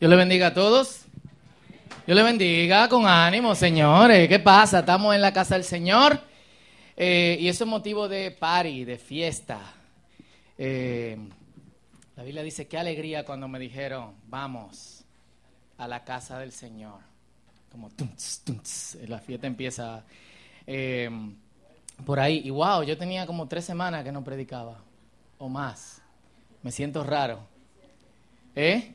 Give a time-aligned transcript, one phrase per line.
[0.00, 1.02] Dios le bendiga a todos.
[2.06, 4.30] Dios le bendiga con ánimo, señores.
[4.30, 4.78] ¿Qué pasa?
[4.78, 6.18] Estamos en la casa del Señor
[6.96, 9.60] eh, y eso es motivo de party, de fiesta.
[10.56, 11.18] Eh,
[12.16, 15.04] la Biblia dice, qué alegría cuando me dijeron, vamos
[15.76, 17.00] a la casa del Señor.
[17.70, 20.02] Como tunts, tunts, la fiesta empieza
[20.66, 21.10] eh,
[22.06, 22.40] por ahí.
[22.42, 24.78] Y wow, yo tenía como tres semanas que no predicaba,
[25.36, 26.00] o más.
[26.62, 27.40] Me siento raro.
[28.56, 28.94] ¿Eh?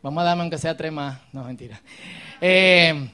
[0.00, 1.18] Vamos a darme aunque sea tres más.
[1.32, 1.80] No, mentira.
[2.40, 3.10] Eh,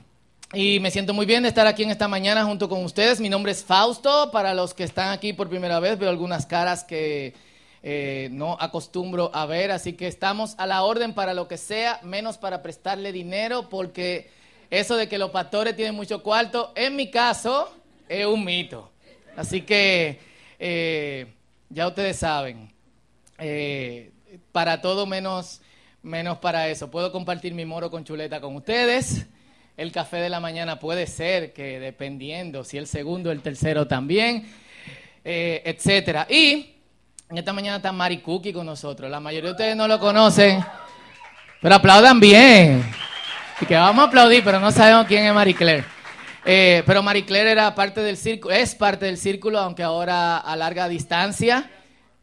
[0.52, 3.20] y me siento muy bien de estar aquí en esta mañana junto con ustedes.
[3.20, 4.30] Mi nombre es Fausto.
[4.30, 7.33] Para los que están aquí por primera vez, veo algunas caras que
[7.83, 9.70] eh, no acostumbro a ver.
[9.70, 14.30] Así que estamos a la orden para lo que sea, menos para prestarle dinero, porque
[14.69, 17.75] eso de que los pastores tienen mucho cuarto, en mi caso,
[18.11, 18.91] es un mito.
[19.37, 20.20] Así que
[20.59, 21.33] eh,
[21.70, 22.70] ya ustedes saben.
[24.53, 25.62] para todo menos
[26.04, 26.90] menos para eso.
[26.90, 29.26] Puedo compartir mi moro con chuleta con ustedes.
[29.76, 34.46] El café de la mañana puede ser que dependiendo si el segundo el tercero también,
[35.24, 36.27] eh, etcétera.
[36.30, 36.74] Y
[37.30, 39.11] esta mañana está Mari Cookie con nosotros.
[39.11, 40.64] La mayoría de ustedes no lo conocen,
[41.61, 42.84] pero aplaudan bien.
[43.61, 45.84] Y que vamos a aplaudir, pero no sabemos quién es Marie Claire.
[46.44, 50.55] Eh, pero Marie Claire era parte del círculo, es parte del círculo, aunque ahora a
[50.55, 51.70] larga distancia,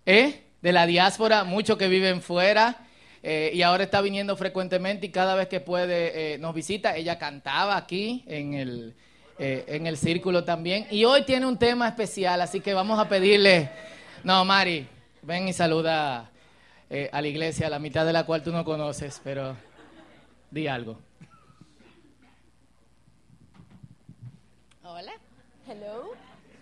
[0.05, 0.43] ¿eh?
[0.61, 2.77] de la diáspora, muchos que viven fuera.
[3.23, 6.95] Eh, y ahora está viniendo frecuentemente y cada vez que puede eh, nos visita.
[6.95, 8.95] Ella cantaba aquí en el,
[9.37, 10.87] eh, en el círculo también.
[10.89, 13.69] Y hoy tiene un tema especial, así que vamos a pedirle,
[14.23, 14.87] no, Mari,
[15.21, 16.29] ven y saluda
[17.13, 19.55] a la iglesia, la mitad de la cual tú no conoces, pero
[20.49, 20.99] di algo.
[24.83, 25.13] Hola,
[25.69, 26.11] hello.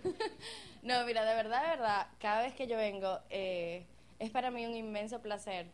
[0.83, 4.75] no, mira, de verdad, de verdad, cada vez que yo vengo es para mí un
[4.75, 5.65] inmenso placer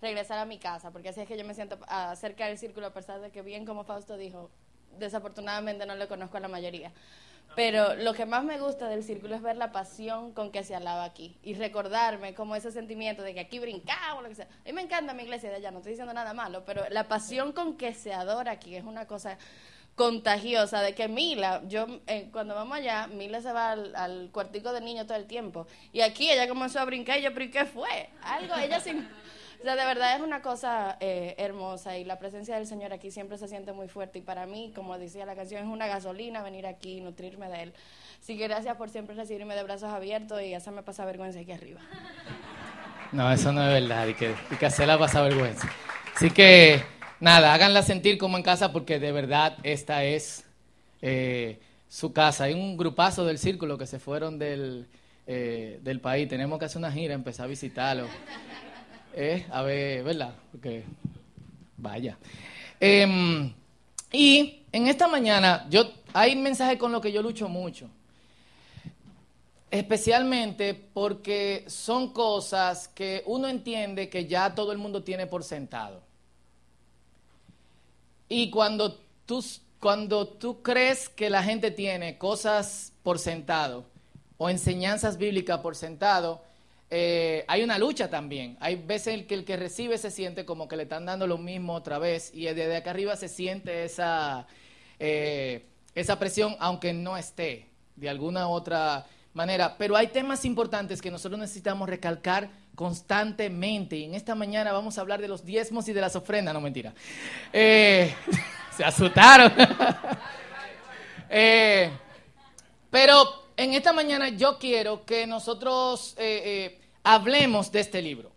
[0.00, 1.78] regresar a mi casa, porque así es que yo me siento
[2.16, 4.50] cerca del círculo, a pesar de que bien como Fausto dijo,
[4.98, 6.92] desafortunadamente no le conozco a la mayoría.
[7.54, 10.74] Pero lo que más me gusta del círculo es ver la pasión con que se
[10.74, 14.46] alaba aquí y recordarme como ese sentimiento de que aquí brincamos, lo que sea.
[14.46, 17.08] A mí me encanta mi iglesia de allá, no estoy diciendo nada malo, pero la
[17.08, 19.38] pasión con que se adora aquí es una cosa
[19.94, 24.74] contagiosa de que Mila, yo eh, cuando vamos allá, Mila se va al, al, cuartico
[24.74, 27.64] de niño todo el tiempo y aquí ella comenzó a brincar y yo, pero ¿qué
[27.64, 28.10] fue?
[28.22, 29.08] Algo, ella sin
[29.60, 33.10] o sea, de verdad es una cosa eh, hermosa y la presencia del Señor aquí
[33.10, 36.42] siempre se siente muy fuerte y para mí, como decía la canción, es una gasolina
[36.42, 37.74] venir aquí y nutrirme de Él.
[38.22, 41.80] Así que gracias por siempre recibirme de brazos abiertos y hacerme pasar vergüenza aquí arriba.
[43.12, 45.70] No, eso no es verdad y que, y que hacerla pasar vergüenza.
[46.14, 46.82] Así que,
[47.20, 50.44] nada, háganla sentir como en casa porque de verdad esta es
[51.02, 52.44] eh, su casa.
[52.44, 54.88] Hay un grupazo del círculo que se fueron del,
[55.26, 56.28] eh, del país.
[56.28, 58.06] Tenemos que hacer una gira, empezar a visitarlo.
[59.18, 60.34] Eh, a ver, ¿verdad?
[60.52, 60.84] Porque,
[61.78, 62.18] vaya.
[62.78, 63.50] Em,
[64.12, 67.88] y en esta mañana, yo hay mensaje con lo que yo lucho mucho.
[69.70, 76.02] Especialmente porque son cosas que uno entiende que ya todo el mundo tiene por sentado.
[78.28, 79.42] Y cuando tú,
[79.80, 83.86] cuando tú crees que la gente tiene cosas por sentado
[84.36, 86.42] o enseñanzas bíblicas por sentado,
[86.88, 88.56] eh, hay una lucha también.
[88.60, 91.74] Hay veces que el que recibe se siente como que le están dando lo mismo
[91.74, 94.46] otra vez y desde acá arriba se siente esa,
[94.98, 99.76] eh, esa presión, aunque no esté de alguna otra manera.
[99.76, 103.96] Pero hay temas importantes que nosotros necesitamos recalcar constantemente.
[103.96, 106.60] Y en esta mañana vamos a hablar de los diezmos y de las ofrendas, no
[106.60, 106.94] mentira.
[107.52, 108.14] Eh,
[108.76, 109.52] se asustaron.
[112.90, 118.30] pero en esta mañana yo quiero que nosotros eh, eh, hablemos de este libro,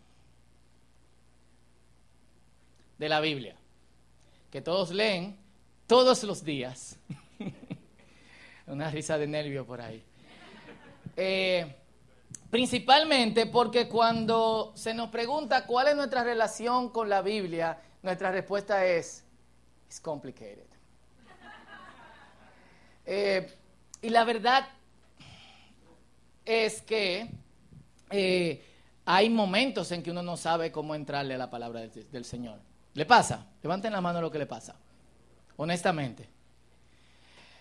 [2.97, 3.55] de la Biblia,
[4.49, 5.37] que todos leen
[5.87, 6.97] todos los días.
[8.67, 10.03] Una risa de nervio por ahí.
[11.17, 11.75] Eh,
[12.49, 18.85] principalmente porque cuando se nos pregunta cuál es nuestra relación con la Biblia, nuestra respuesta
[18.85, 19.25] es,
[19.87, 20.67] it's complicated.
[24.01, 24.69] y la verdad
[26.49, 27.29] es que
[28.09, 28.65] eh,
[29.05, 32.59] hay momentos en que uno no sabe cómo entrarle a la palabra del, Señor.
[32.95, 33.45] ¿Le pasa?
[33.61, 34.75] Levanten la mano lo que le pasa.
[35.57, 36.27] Honestamente.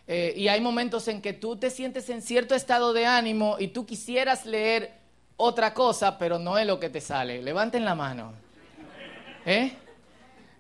[0.07, 3.69] Eh, y hay momentos en que tú te sientes en cierto estado de ánimo y
[3.69, 4.95] tú quisieras leer
[5.37, 7.43] otra cosa, pero no es lo que te sale.
[7.43, 8.33] Levanten la mano.
[9.45, 9.73] ¿Eh?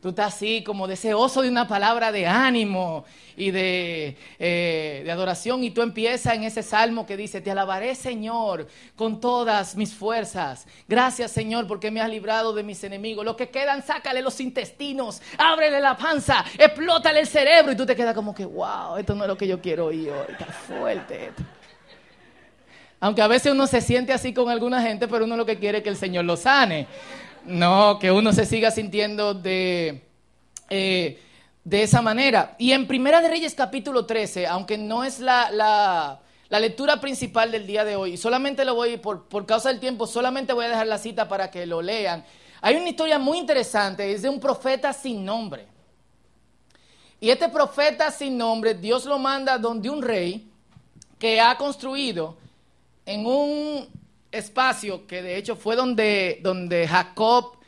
[0.01, 3.05] Tú estás así como deseoso de una palabra de ánimo
[3.37, 7.97] y de, eh, de, adoración y tú empiezas en ese salmo que dice, te alabaré
[7.97, 10.69] Señor con todas mis fuerzas.
[10.87, 13.25] Gracias Señor porque me has librado de mis enemigos.
[13.25, 17.97] Los que quedan, sácale los intestinos, ábrele la panza, explótale el cerebro y tú te
[17.97, 21.27] quedas como que, wow, esto no es lo que yo quiero oír hoy, está fuerte
[21.27, 21.43] esto.
[23.01, 25.79] Aunque a veces uno se siente así con alguna gente, pero uno lo que quiere
[25.79, 26.87] es que el Señor lo sane.
[27.49, 30.03] No, que uno se siga sintiendo de,
[30.69, 31.19] eh,
[31.65, 32.55] de esa manera.
[32.59, 37.67] Y en Primera de Reyes capítulo 13, aunque no es la, la, lectura principal del
[37.67, 40.87] día de hoy, solamente lo voy, por, por causa del tiempo, solamente voy a dejar
[40.89, 42.23] la cita para que lo lean.
[42.61, 45.67] Hay una historia muy interesante, es de un profeta sin nombre.
[47.21, 50.51] Y este profeta sin nombre, Dios lo manda donde un rey
[51.19, 52.37] que ha construido
[53.07, 53.98] en un
[54.31, 57.59] espacio que de hecho fue donde, donde Jacob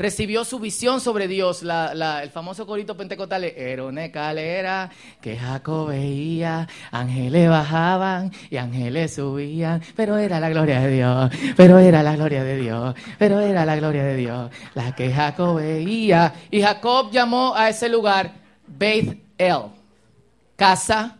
[0.00, 4.90] recibió su visión sobre Dios, el famoso corito pentecostal, Erone calera,
[5.20, 11.78] que Jacob veía, ángeles bajaban y ángeles subían, pero era la gloria de Dios, pero
[11.78, 16.32] era la gloria de Dios, pero era la gloria de Dios, la que Jacob veía.
[16.50, 18.32] Y Jacob llamó a ese lugar
[18.66, 19.64] Beth El,
[20.56, 21.18] casa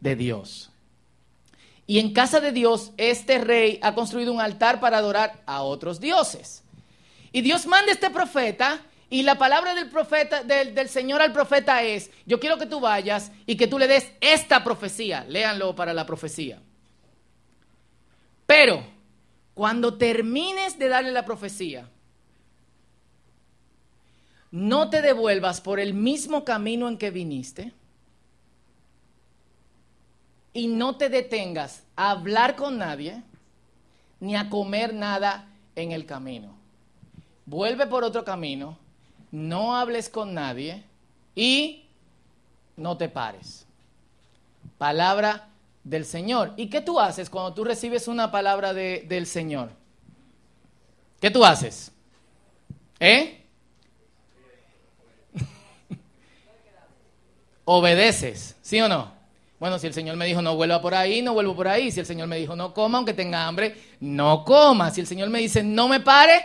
[0.00, 0.71] de Dios.
[1.92, 6.00] Y en casa de Dios, este rey ha construido un altar para adorar a otros
[6.00, 6.64] dioses.
[7.32, 8.80] Y Dios manda a este profeta
[9.10, 12.80] y la palabra del profeta, del, del, Señor al profeta es, yo quiero que tú
[12.80, 15.26] vayas y que tú le des esta profecía.
[15.28, 16.62] Léanlo para la profecía.
[18.46, 18.86] Pero,
[19.52, 21.90] cuando termines de darle la profecía,
[24.50, 27.74] no te devuelvas por el mismo camino en que viniste
[30.52, 33.22] y no te detengas a hablar con nadie
[34.20, 36.54] ni a comer nada en el camino.
[37.46, 38.78] Vuelve por otro camino,
[39.30, 40.84] no hables con nadie
[41.34, 41.86] y
[42.76, 43.66] no te pares.
[44.78, 45.48] Palabra
[45.82, 46.52] del Señor.
[46.56, 49.70] ¿Y qué tú haces cuando tú recibes una palabra de, del Señor?
[51.20, 51.90] ¿Qué tú haces?
[53.00, 53.44] ¿Eh?
[57.64, 59.21] Obedeces, ¿sí o no?
[59.62, 61.92] Bueno, si el Señor me dijo no vuelva por ahí, no vuelvo por ahí.
[61.92, 64.90] Si el Señor me dijo no coma, aunque tenga hambre, no coma.
[64.90, 66.42] Si el Señor me dice no me pare,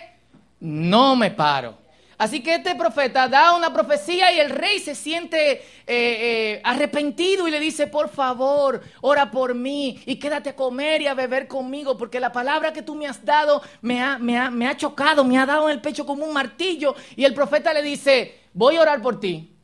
[0.59, 1.75] no me paro.
[2.19, 7.47] Así que este profeta da una profecía y el rey se siente eh, eh, arrepentido
[7.47, 11.47] y le dice, por favor, ora por mí y quédate a comer y a beber
[11.47, 14.77] conmigo, porque la palabra que tú me has dado me ha, me ha, me ha
[14.77, 16.93] chocado, me ha dado en el pecho como un martillo.
[17.15, 19.56] Y el profeta le dice, voy a orar por ti,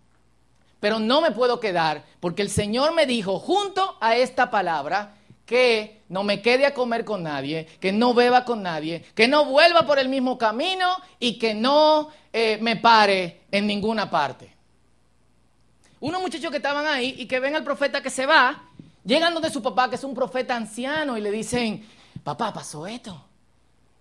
[0.83, 5.15] pero no me puedo quedar porque el Señor me dijo junto a esta palabra
[5.45, 9.45] que no me quede a comer con nadie, que no beba con nadie, que no
[9.45, 10.89] vuelva por el mismo camino
[11.21, 14.53] y que no eh, me pare en ninguna parte.
[16.01, 18.63] Unos muchachos que estaban ahí y que ven al profeta que se va,
[19.06, 21.88] llegan donde su papá, que es un profeta anciano, y le dicen,
[22.25, 23.24] papá, pasó esto.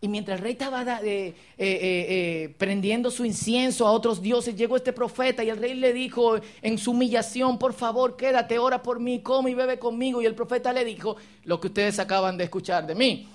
[0.03, 4.75] Y mientras el rey estaba eh, eh, eh, prendiendo su incienso a otros dioses, llegó
[4.77, 8.99] este profeta y el rey le dijo en su humillación, por favor, quédate, ora por
[8.99, 10.21] mí, come y bebe conmigo.
[10.21, 11.15] Y el profeta le dijo
[11.45, 13.29] lo que ustedes acaban de escuchar de mí.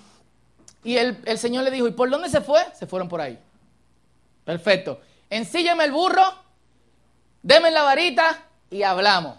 [0.84, 2.60] Y el, el Señor le dijo, ¿y por dónde se fue?
[2.78, 3.38] Se fueron por ahí.
[4.44, 5.00] Perfecto.
[5.30, 6.22] Ensíllame el burro,
[7.42, 9.38] deme la varita y hablamos.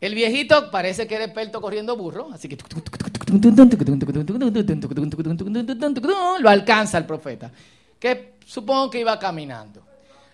[0.00, 2.56] El viejito parece que era experto corriendo burro, así que
[6.40, 7.50] lo alcanza el profeta,
[7.98, 9.82] que supongo que iba caminando.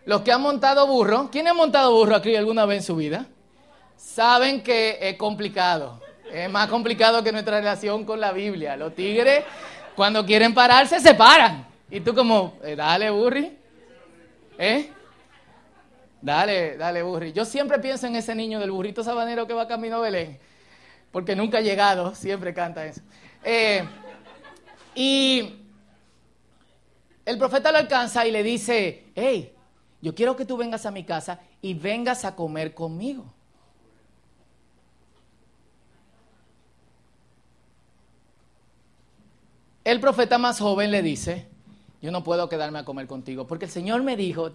[0.05, 3.27] Los que han montado burro, ¿quién ha montado burro aquí alguna vez en su vida?
[3.97, 6.01] Saben que es complicado.
[6.33, 8.77] Es más complicado que nuestra relación con la Biblia.
[8.77, 9.45] Los tigres,
[9.95, 11.67] cuando quieren pararse, se paran.
[11.91, 13.57] Y tú como, dale, burri.
[14.59, 14.91] ¿Eh?
[16.23, 17.33] Dale, dale, burri.
[17.33, 20.39] Yo siempre pienso en ese niño del burrito sabanero que va camino a Belén
[21.13, 23.01] porque nunca ha llegado, siempre canta eso.
[23.45, 23.85] Eh,
[24.95, 25.57] y
[27.25, 29.55] el profeta lo alcanza y le dice, hey,
[30.01, 33.33] yo quiero que tú vengas a mi casa y vengas a comer conmigo.
[39.85, 41.49] El profeta más joven le dice,
[42.03, 44.53] yo no puedo quedarme a comer contigo, porque el Señor me dijo,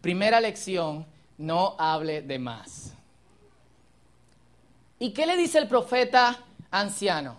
[0.00, 1.06] primera lección,
[1.38, 2.94] no hable de más.
[5.02, 6.38] ¿Y qué le dice el profeta
[6.70, 7.36] anciano?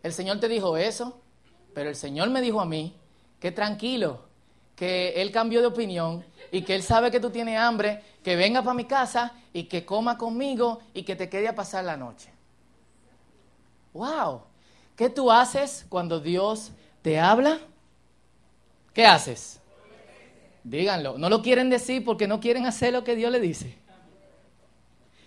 [0.00, 1.20] El Señor te dijo eso,
[1.74, 2.94] pero el Señor me dijo a mí
[3.40, 4.20] que tranquilo,
[4.76, 8.62] que Él cambió de opinión y que Él sabe que tú tienes hambre, que venga
[8.62, 12.30] para mi casa y que coma conmigo y que te quede a pasar la noche.
[13.92, 14.42] ¡Wow!
[14.94, 16.70] ¿Qué tú haces cuando Dios
[17.02, 17.58] te habla?
[18.94, 19.58] ¿Qué haces?
[20.62, 21.18] Díganlo.
[21.18, 23.84] No lo quieren decir porque no quieren hacer lo que Dios le dice.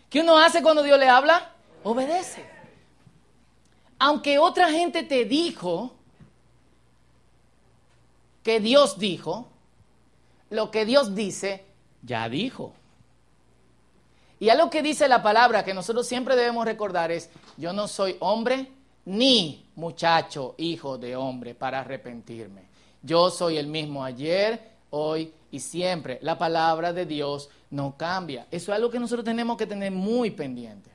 [0.10, 1.52] ¿Qué uno hace cuando Dios le habla?
[1.84, 2.46] Obedece.
[4.00, 5.94] Aunque otra gente te dijo
[8.44, 9.50] que Dios dijo,
[10.50, 11.66] lo que Dios dice,
[12.02, 12.74] ya dijo.
[14.40, 18.16] Y algo que dice la palabra que nosotros siempre debemos recordar es, yo no soy
[18.20, 18.72] hombre
[19.06, 22.64] ni muchacho, hijo de hombre, para arrepentirme.
[23.02, 26.20] Yo soy el mismo ayer, hoy y siempre.
[26.22, 28.48] La palabra de Dios no cambia.
[28.52, 30.90] Eso es algo que nosotros tenemos que tener muy pendiente.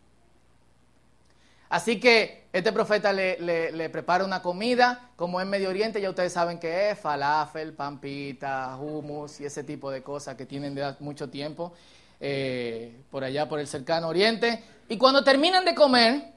[1.69, 6.59] Así que este profeta le, prepara una comida, como en Medio Oriente ya ustedes saben
[6.59, 11.73] que es falafel, pampita, hummus y ese tipo de cosas que tienen de mucho tiempo
[12.21, 14.63] eh, por allá, por el cercano Oriente.
[14.89, 16.33] Y cuando terminan de comer,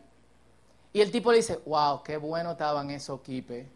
[0.93, 3.67] y el tipo le dice, wow, qué bueno estaban esos quipes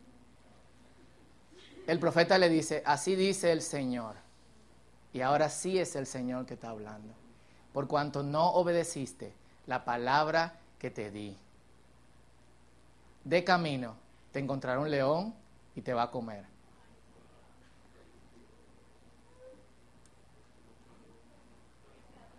[1.87, 4.15] el profeta le dice, así dice el Señor.
[5.13, 7.13] Y ahora sí es el Señor que está hablando.
[7.73, 9.33] Por cuanto no obedeciste
[9.67, 11.37] la palabra que te di.
[13.23, 13.95] De camino
[14.31, 15.35] te encontrará un león
[15.75, 16.45] y te va a comer.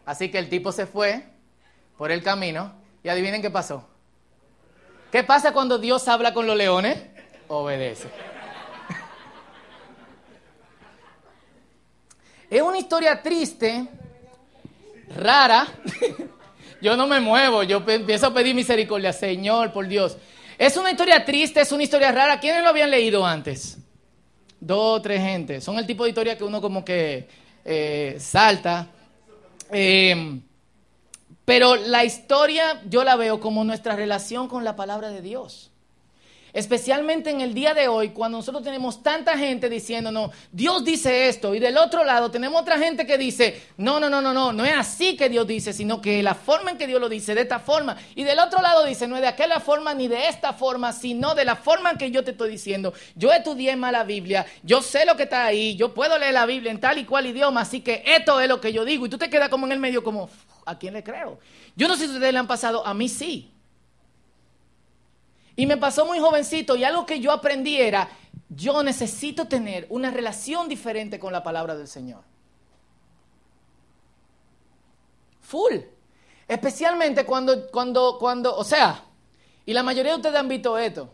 [0.04, 1.24] Así que el tipo se fue
[1.96, 2.72] por el camino
[3.04, 3.86] y adivinen qué pasó.
[5.12, 6.98] ¿Qué pasa cuando Dios habla con los leones?
[7.48, 8.08] Obedece.
[12.52, 13.88] Es una historia triste,
[15.16, 15.66] rara.
[16.82, 20.18] yo no me muevo, yo empiezo a pedir misericordia, Señor, por Dios.
[20.58, 22.38] Es una historia triste, es una historia rara.
[22.38, 23.78] ¿Quiénes lo habían leído antes?
[24.60, 25.62] Dos o tres gente.
[25.62, 27.26] Son el tipo de historia que uno como que
[27.64, 28.86] eh, salta.
[29.70, 30.42] Em,
[31.46, 35.71] pero la historia yo la veo como nuestra relación con la palabra de Dios.
[36.52, 41.54] Especialmente en el día de hoy, cuando nosotros tenemos tanta gente diciéndonos, Dios dice esto,
[41.54, 44.64] y del otro lado tenemos otra gente que dice, no, no, no, no, no, no
[44.64, 47.40] es así que Dios dice, sino que la forma en que Dios lo dice, de
[47.40, 47.96] esta forma.
[48.14, 51.34] Y del otro lado dice, no es de aquella forma ni de esta forma, sino
[51.34, 52.92] de la forma en que yo te estoy diciendo.
[53.14, 56.44] Yo estudié más la Biblia, yo sé lo que está ahí, yo puedo leer la
[56.44, 59.06] Biblia en tal y cual idioma, así que esto es lo que yo digo.
[59.06, 60.28] Y tú te quedas como en el medio, como,
[60.66, 61.38] ¿a quién le creo?
[61.76, 63.48] Yo no sé si ustedes le han pasado, a mí sí.
[65.56, 68.08] Y me pasó muy jovencito y algo que yo aprendí era,
[68.48, 72.22] yo necesito tener una relación diferente con la palabra del Señor.
[75.42, 75.76] Full.
[76.48, 79.04] Especialmente cuando, cuando, cuando, o sea,
[79.64, 81.12] y la mayoría de ustedes han visto esto,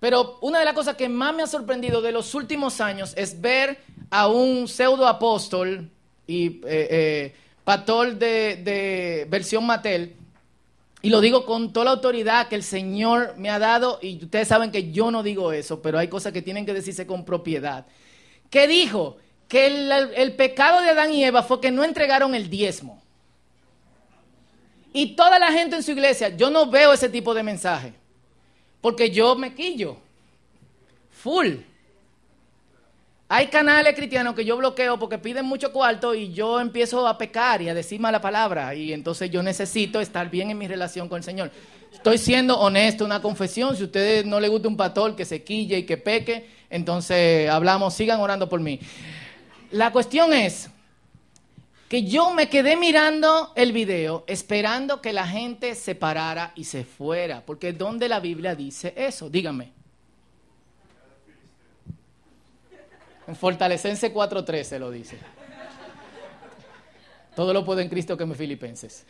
[0.00, 3.40] pero una de las cosas que más me ha sorprendido de los últimos años es
[3.40, 5.90] ver a un pseudo apóstol
[6.26, 7.34] y eh, eh,
[7.64, 10.16] pastor de, de versión Mattel
[11.00, 14.48] y lo digo con toda la autoridad que el Señor me ha dado, y ustedes
[14.48, 17.86] saben que yo no digo eso, pero hay cosas que tienen que decirse con propiedad.
[18.50, 19.16] ¿Qué dijo?
[19.46, 23.00] Que el, pecado de Adán y Eva fue que no entregaron el diezmo.
[24.92, 27.92] Y toda la gente en su iglesia, yo no veo ese tipo de mensaje,
[28.80, 29.96] porque yo me quillo,
[31.10, 31.56] full.
[33.30, 37.60] Hay canales cristianos que yo bloqueo porque piden mucho cuarto y yo empiezo a pecar
[37.60, 38.74] y a decir mala palabra.
[38.74, 41.50] Y entonces yo necesito estar bien en mi relación con el Señor.
[41.92, 43.76] Estoy siendo honesto, una confesión.
[43.76, 47.50] Si a ustedes no les gusta un pastor que se quille y que peque, entonces
[47.50, 48.80] hablamos, sigan orando por mí.
[49.72, 50.70] La cuestión es
[51.90, 56.82] que yo me quedé mirando el video esperando que la gente se parara y se
[56.82, 57.44] fuera.
[57.44, 59.28] Porque ¿dónde la Biblia dice eso?
[59.28, 59.77] Dígame.
[63.28, 65.18] En Fortalecense 4.13 lo dice.
[67.36, 69.04] Todo lo puedo en Cristo que me filipenses.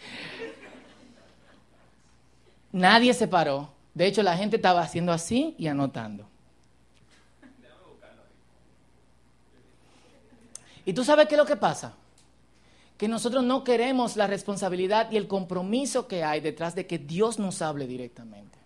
[2.73, 3.71] Nadie se paró.
[3.95, 6.29] De hecho, la gente estaba haciendo así y anotando.
[10.85, 11.95] ¿Y tú sabes qué es lo que pasa?
[12.97, 17.39] Que nosotros no queremos la responsabilidad y el compromiso que hay detrás de que Dios
[17.39, 18.59] nos hable directamente.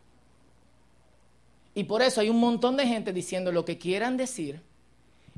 [1.75, 4.72] Y por eso hay un montón de gente diciendo lo que quieran decir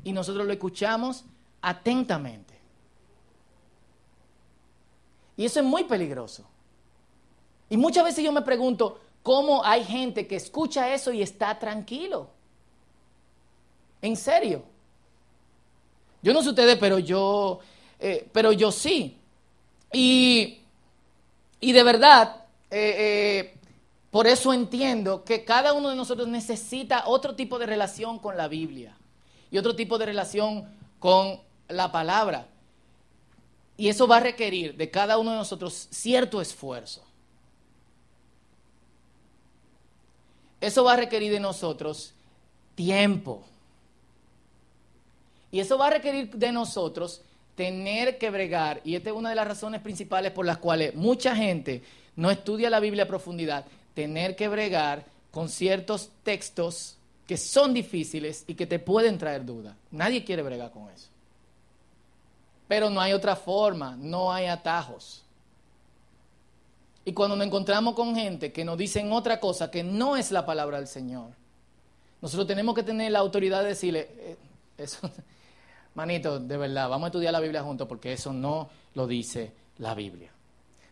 [0.05, 1.25] y nosotros lo escuchamos
[1.61, 2.53] atentamente.
[5.35, 6.45] Y eso es muy peligroso.
[7.69, 12.29] Y muchas veces yo me pregunto, ¿cómo hay gente que escucha eso y está tranquilo?
[14.01, 14.63] En serio.
[16.21, 17.59] Yo no sé ustedes, pero yo,
[17.99, 19.17] eh, pero yo sí.
[19.91, 20.59] Y,
[21.59, 23.57] y de verdad, eh, eh,
[24.11, 28.47] por eso entiendo que cada uno de nosotros necesita otro tipo de relación con la
[28.47, 28.95] Biblia
[29.51, 30.65] y otro tipo de relación
[30.99, 32.47] con la palabra.
[33.77, 37.03] Y eso va a requerir de cada uno de nosotros cierto esfuerzo.
[40.61, 42.13] Eso va a requerir de nosotros
[42.75, 43.43] tiempo.
[45.51, 47.21] Y eso va a requerir de nosotros
[47.55, 51.35] tener que bregar, y esta es una de las razones principales por las cuales mucha
[51.35, 51.83] gente
[52.15, 56.97] no estudia la Biblia a profundidad, tener que bregar con ciertos textos
[57.27, 59.75] que son difíciles y que te pueden traer dudas.
[59.91, 61.09] Nadie quiere bregar con eso.
[62.67, 65.23] Pero no hay otra forma, no hay atajos.
[67.03, 70.45] Y cuando nos encontramos con gente que nos dicen otra cosa que no es la
[70.45, 71.31] palabra del Señor,
[72.21, 74.09] nosotros tenemos que tener la autoridad de decirle,
[74.77, 74.87] eh,
[75.93, 79.93] manito, de verdad, vamos a estudiar la Biblia juntos porque eso no lo dice la
[79.93, 80.34] Biblia.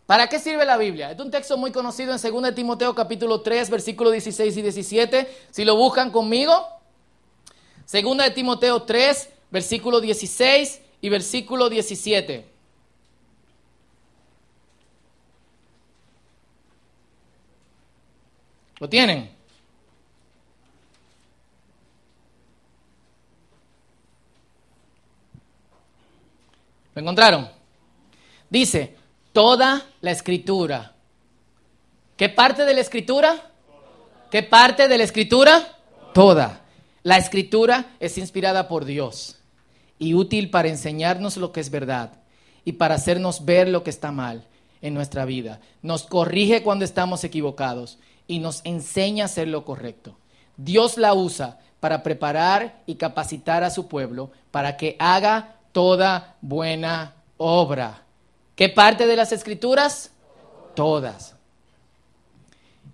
[0.05, 1.11] ¿Para qué sirve la Biblia?
[1.11, 5.37] Es un texto muy conocido en 2 Timoteo capítulo 3, versículos 16 y 17.
[5.49, 6.67] Si lo buscan conmigo,
[7.89, 12.45] 2 Timoteo 3, versículo 16 y versículo 17.
[18.79, 19.33] ¿Lo tienen?
[26.93, 27.49] ¿Lo encontraron?
[28.49, 28.97] Dice,
[29.33, 30.93] toda la escritura.
[32.15, 33.51] ¿Qué parte de la escritura?
[34.31, 35.77] ¿Qué parte de la escritura?
[36.13, 36.61] Toda.
[37.01, 39.37] La escritura es inspirada por Dios
[39.99, 42.13] y útil para enseñarnos lo que es verdad
[42.63, 44.47] y para hacernos ver lo que está mal
[44.81, 45.59] en nuestra vida.
[45.81, 47.97] Nos corrige cuando estamos equivocados
[48.27, 50.15] y nos enseña a hacer lo correcto.
[50.55, 57.15] Dios la usa para preparar y capacitar a su pueblo para que haga toda buena
[57.37, 58.02] obra.
[58.55, 60.11] ¿Qué parte de las escrituras?
[60.75, 61.35] Todas.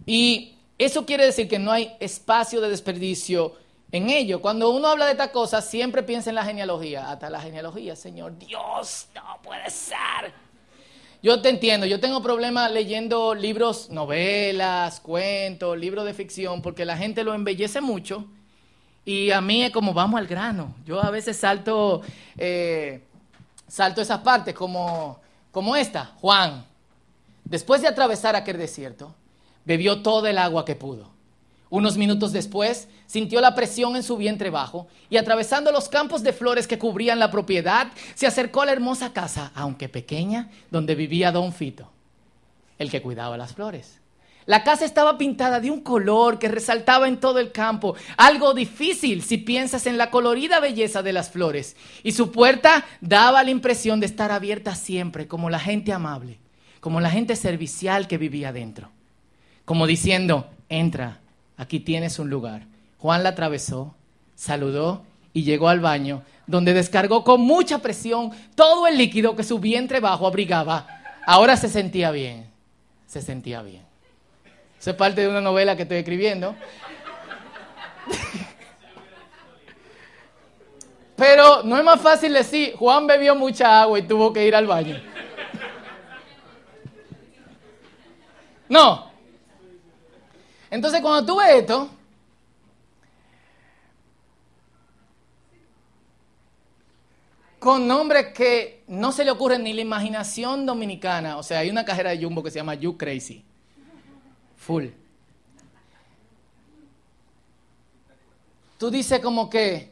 [0.05, 3.55] Y eso quiere decir que no hay espacio de desperdicio
[3.91, 4.41] en ello.
[4.41, 7.11] Cuando uno habla de esta cosa, siempre piensa en la genealogía.
[7.11, 10.33] Hasta la genealogía, Señor, Dios, no puede ser.
[11.21, 16.95] Yo te entiendo, yo tengo problemas leyendo libros, novelas, cuentos, libros de ficción, porque la
[16.95, 18.25] gente lo embellece mucho
[19.03, 20.75] y a mí es como vamos al grano.
[20.85, 22.01] Yo a veces salto,
[22.37, 23.03] eh,
[23.67, 25.19] salto esas partes como,
[25.59, 26.63] como esta, Juan.
[27.43, 29.13] Después de atravesar aquel desierto,
[29.65, 31.09] bebió todo el agua que pudo.
[31.69, 36.31] Unos minutos después, sintió la presión en su vientre bajo y atravesando los campos de
[36.31, 41.33] flores que cubrían la propiedad, se acercó a la hermosa casa, aunque pequeña, donde vivía
[41.33, 41.91] don Fito,
[42.77, 43.98] el que cuidaba las flores.
[44.49, 49.21] La casa estaba pintada de un color que resaltaba en todo el campo, algo difícil
[49.21, 51.75] si piensas en la colorida belleza de las flores.
[52.01, 56.39] Y su puerta daba la impresión de estar abierta siempre, como la gente amable,
[56.79, 58.89] como la gente servicial que vivía dentro.
[59.65, 61.19] Como diciendo, entra,
[61.55, 62.65] aquí tienes un lugar.
[62.97, 63.93] Juan la atravesó,
[64.33, 69.59] saludó y llegó al baño, donde descargó con mucha presión todo el líquido que su
[69.59, 70.88] vientre bajo abrigaba.
[71.27, 72.49] Ahora se sentía bien,
[73.05, 73.88] se sentía bien.
[74.79, 76.55] Eso es parte de una novela que estoy escribiendo.
[81.15, 84.65] Pero no es más fácil decir, Juan bebió mucha agua y tuvo que ir al
[84.65, 85.01] baño.
[88.69, 89.09] No,
[90.71, 91.89] entonces, cuando tú ves esto,
[97.57, 101.85] con nombres que no se le ocurren ni la imaginación dominicana, o sea, hay una
[101.85, 103.43] cajera de Jumbo que se llama You Crazy,
[108.77, 109.91] Tú dices como que,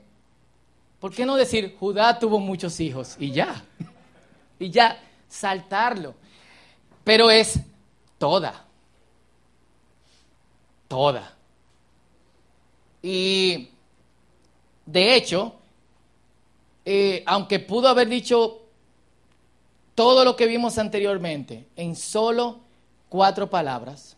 [0.99, 3.15] ¿por qué no decir Judá tuvo muchos hijos?
[3.19, 3.63] Y ya,
[4.59, 6.15] y ya, saltarlo.
[7.03, 7.59] Pero es
[8.17, 8.67] toda
[10.87, 11.35] toda.
[13.01, 13.69] Y
[14.85, 15.55] de hecho,
[16.85, 18.61] eh, aunque pudo haber dicho
[19.95, 22.59] todo lo que vimos anteriormente en solo
[23.09, 24.16] cuatro palabras,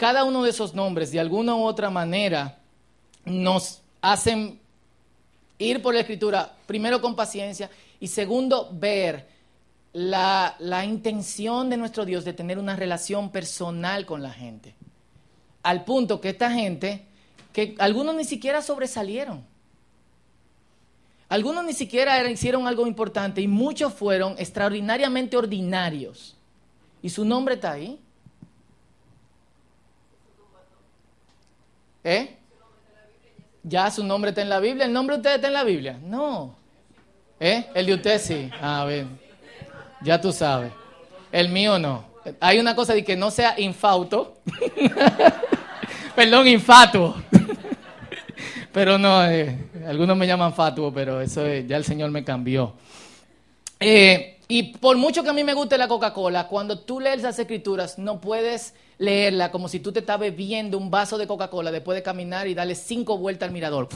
[0.00, 2.56] cada uno de esos nombres de alguna u otra manera
[3.26, 4.58] nos hacen
[5.58, 7.68] ir por la escritura, primero con paciencia
[8.00, 9.28] y segundo ver
[9.92, 14.74] la, intención de nuestro Dios de tener una relación personal con la gente.
[15.62, 17.04] Al punto que esta gente,
[17.52, 19.44] que algunos ni siquiera sobresalieron.
[21.28, 26.38] Algunos ni siquiera hicieron algo importante y muchos fueron extraordinariamente ordinarios.
[27.02, 28.00] Y su nombre está ahí.
[32.02, 32.36] ¿Eh?
[33.62, 34.86] Ya su nombre está en la Biblia.
[34.86, 35.98] ¿El nombre de usted está en la Biblia?
[36.02, 36.56] No.
[37.38, 37.66] ¿Eh?
[37.74, 38.50] El de usted sí.
[38.60, 39.06] A ver.
[40.02, 40.72] Ya tú sabes.
[41.30, 42.04] El mío no.
[42.40, 44.38] Hay una cosa de que no sea infauto.
[46.14, 47.16] Perdón, infatuo.
[48.72, 52.74] pero no, eh, algunos me llaman fatuo, pero eso ya el Señor me cambió.
[53.78, 57.38] Eh, y por mucho que a mí me guste la Coca-Cola, cuando tú lees las
[57.38, 61.94] escrituras no puedes leerla como si tú te estás bebiendo un vaso de Coca-Cola después
[61.94, 63.88] de caminar y darle cinco vueltas al mirador.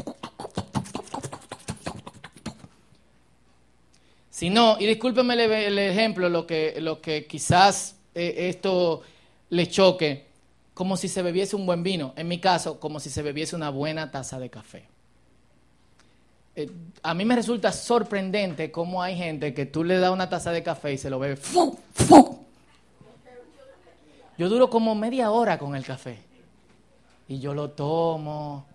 [4.30, 9.02] Si no, y discúlpenme el, ejemplo, lo que, lo que quizás eh, esto
[9.50, 10.28] le choque,
[10.72, 12.14] como si se bebiese un buen vino.
[12.16, 14.93] En mi caso, como si se bebiese una buena taza de café.
[16.56, 16.70] Eh,
[17.02, 20.62] a mí me resulta sorprendente cómo hay gente que tú le das una taza de
[20.62, 21.36] café y se lo bebe.
[21.36, 22.44] ¡fu, fu!
[24.36, 26.18] Yo duro como media hora con el café.
[27.28, 28.66] Y yo lo tomo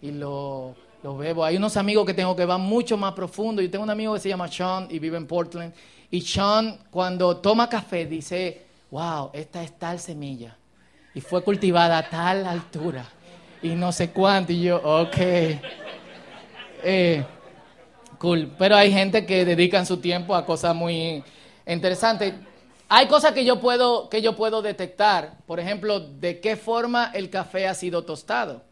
[0.00, 1.44] y lo, lo bebo.
[1.44, 3.62] Hay unos amigos que tengo que van mucho más profundo.
[3.62, 5.72] Yo tengo un amigo que se llama Sean y vive en Portland.
[6.10, 10.56] Y Sean, cuando toma café, dice, wow, esta es tal semilla.
[11.14, 13.06] Y fue cultivada a tal altura.
[13.62, 14.52] Y no sé cuánto.
[14.52, 15.16] Y yo, ok.
[16.82, 17.24] Eh,
[18.18, 18.52] cool.
[18.58, 21.22] Pero hay gente que dedican su tiempo a cosas muy
[21.66, 22.34] interesantes.
[22.88, 25.38] Hay cosas que yo puedo, que yo puedo detectar.
[25.46, 28.62] Por ejemplo, de qué forma el café ha sido tostado.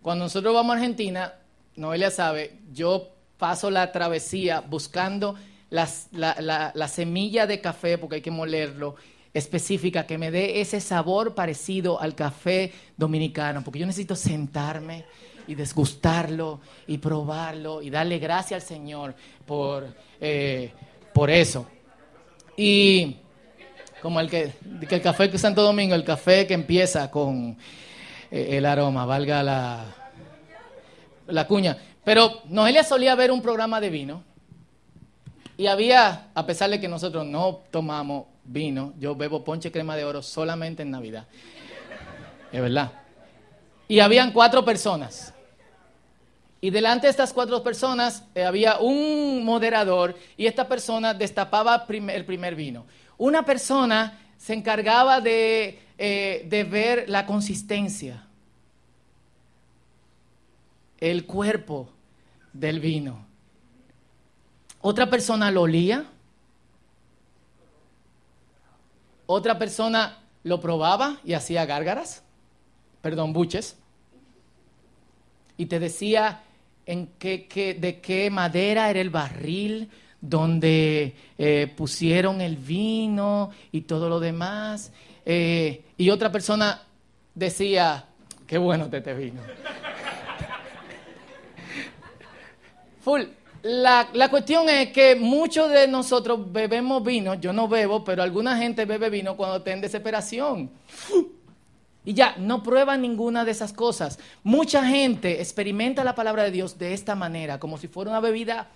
[0.00, 1.34] Cuando nosotros vamos a Argentina,
[1.74, 5.34] Noelia sabe, yo paso la travesía buscando
[5.68, 8.94] las, la, la, la semilla de café, porque hay que molerlo,
[9.34, 15.04] específica, que me dé ese sabor parecido al café dominicano, porque yo necesito sentarme
[15.46, 19.86] y desgustarlo y probarlo y darle gracias al Señor por,
[20.20, 20.72] eh,
[21.12, 21.66] por eso.
[22.56, 23.16] Y
[24.02, 24.52] como el que,
[24.88, 27.56] que el café de Santo Domingo, el café que empieza con
[28.30, 29.84] eh, el aroma, valga la,
[31.26, 31.76] la cuña.
[32.04, 34.22] Pero Noelia solía ver un programa de vino
[35.56, 40.04] y había, a pesar de que nosotros no tomamos vino, yo bebo ponche crema de
[40.04, 41.26] oro solamente en Navidad.
[42.52, 42.92] Es verdad.
[43.88, 45.32] Y habían cuatro personas.
[46.60, 52.24] Y delante de estas cuatro personas eh, había un moderador y esta persona destapaba el
[52.24, 52.86] primer vino.
[53.18, 58.26] Una persona se encargaba de, eh, de ver la consistencia,
[60.98, 61.90] el cuerpo
[62.52, 63.26] del vino.
[64.80, 66.06] Otra persona lo olía.
[69.26, 72.22] Otra persona lo probaba y hacía gárgaras,
[73.02, 73.76] perdón, buches.
[75.56, 76.44] Y te decía
[76.86, 83.82] en qué, qué, de qué madera era el barril donde eh, pusieron el vino y
[83.82, 84.92] todo lo demás.
[85.24, 86.82] Eh, y otra persona
[87.34, 88.06] decía,
[88.46, 89.40] qué bueno te este vino.
[93.02, 93.22] Full.
[93.62, 98.56] La, la, cuestión es que muchos de nosotros bebemos vino, yo no bebo, pero alguna
[98.56, 100.70] gente bebe vino cuando está en desesperación.
[102.06, 104.20] Y ya, no prueba ninguna de esas cosas.
[104.44, 108.68] Mucha gente experimenta la palabra de Dios de esta manera, como si fuera una bebida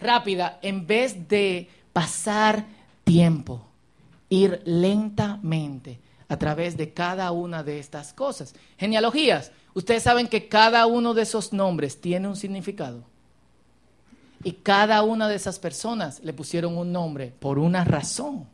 [0.00, 2.64] rápida, en vez de pasar
[3.04, 3.66] tiempo,
[4.30, 8.54] ir lentamente a través de cada una de estas cosas.
[8.78, 9.52] Genealogías.
[9.74, 13.04] Ustedes saben que cada uno de esos nombres tiene un significado.
[14.42, 18.46] Y cada una de esas personas le pusieron un nombre por una razón.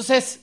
[0.00, 0.40] Entonces,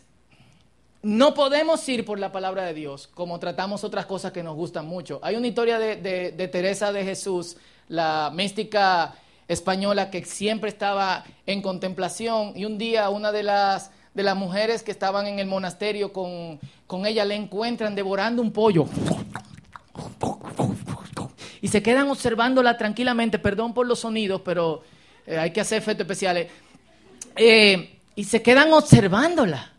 [1.02, 4.86] no podemos ir por la palabra de Dios como tratamos otras cosas que nos gustan
[4.86, 5.20] mucho.
[5.24, 7.58] Hay una historia de, Teresa de Jesús,
[7.89, 9.15] la mística
[9.48, 12.54] española que siempre estaba en contemplación.
[12.56, 16.60] Y un día una de las, de las mujeres que estaban en el monasterio con,
[16.86, 18.86] con ella le encuentran devorando un pollo.
[21.63, 24.84] Y se quedan observándola tranquilamente, perdón por los sonidos, pero
[25.26, 26.48] eh, hay que hacer efectos especiales,
[27.36, 29.71] eh, y se quedan observándola,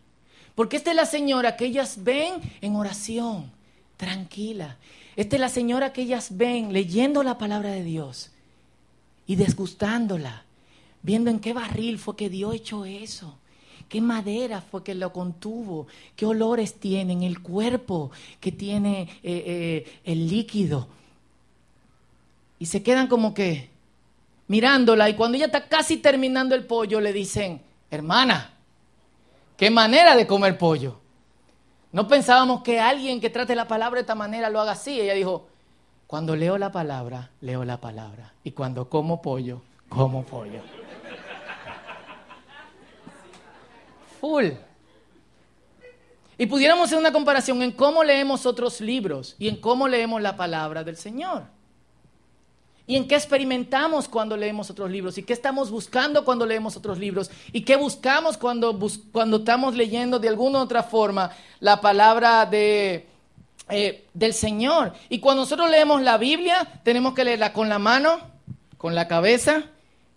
[0.55, 3.51] porque esta es la señora que ellas ven en oración,
[3.97, 4.77] tranquila,
[5.17, 8.31] esta es la señora que ellas ven leyendo la palabra de Dios
[9.27, 10.45] y desgustándola,
[11.03, 13.37] viendo en qué barril fue que Dios echó eso.
[13.89, 15.87] ¿Qué madera fue que lo contuvo?
[16.15, 20.87] ¿Qué olores tiene en el cuerpo que tiene eh, eh, el líquido?
[22.57, 23.69] Y se quedan como que
[24.47, 28.51] mirándola y cuando ella está casi terminando el pollo le dicen, hermana,
[29.57, 30.99] qué manera de comer pollo.
[31.91, 34.99] No pensábamos que alguien que trate la palabra de esta manera lo haga así.
[35.01, 35.47] Ella dijo,
[36.05, 38.33] cuando leo la palabra, leo la palabra.
[38.43, 40.61] Y cuando como pollo, como pollo.
[44.21, 44.49] Full.
[46.37, 50.37] Y pudiéramos hacer una comparación en cómo leemos otros libros y en cómo leemos la
[50.37, 51.58] palabra del Señor
[52.89, 56.97] y en qué experimentamos cuando leemos otros libros y qué estamos buscando cuando leemos otros
[56.97, 58.79] libros y qué buscamos cuando,
[59.11, 63.05] cuando estamos leyendo de alguna u otra forma la palabra de,
[63.69, 64.93] eh, del Señor.
[65.07, 68.21] Y cuando nosotros leemos la Biblia, tenemos que leerla con la mano,
[68.79, 69.65] con la cabeza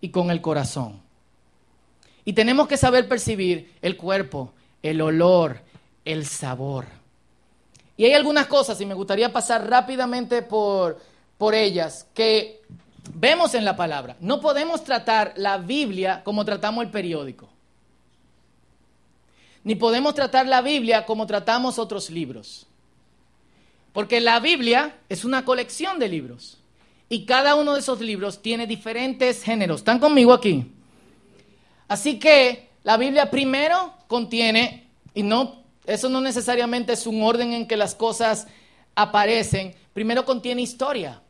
[0.01, 0.99] y con el corazón.
[2.25, 5.61] Y tenemos que saber percibir el cuerpo, el olor,
[6.07, 6.87] el sabor.
[7.99, 11.12] Y hay algunas cosas, y me gustaría pasar rápidamente por
[11.43, 12.63] por ellas que
[13.15, 14.17] vemos en la palabra.
[14.21, 17.49] No podemos tratar la Biblia como tratamos el periódico.
[19.65, 22.69] Ni podemos tratar la Biblia como tratamos otros libros.
[23.93, 26.59] Porque la Biblia es una colección de libros.
[27.09, 29.81] Y cada uno de esos libros tiene diferentes géneros.
[29.81, 30.71] ¿Están conmigo aquí?
[31.89, 37.67] Así que la Biblia primero contiene, y no, eso no necesariamente es un orden en
[37.67, 38.47] que las cosas
[38.95, 41.22] aparecen, primero contiene historia.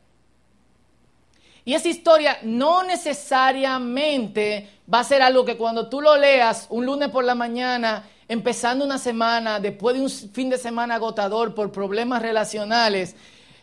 [1.65, 6.85] Y esa historia no necesariamente va a ser algo que cuando tú lo leas un
[6.85, 11.71] lunes por la mañana, empezando una semana, después de un fin de semana agotador por
[11.71, 13.15] problemas relacionales,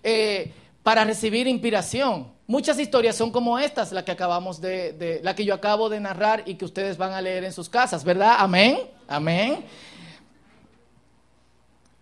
[0.02, 2.32] eh, para recibir inspiración.
[2.46, 6.42] Muchas historias son como estas, la que acabamos de, la que yo acabo de narrar
[6.46, 8.36] y que ustedes van a leer en sus casas, ¿verdad?
[8.38, 9.64] Amén, amén.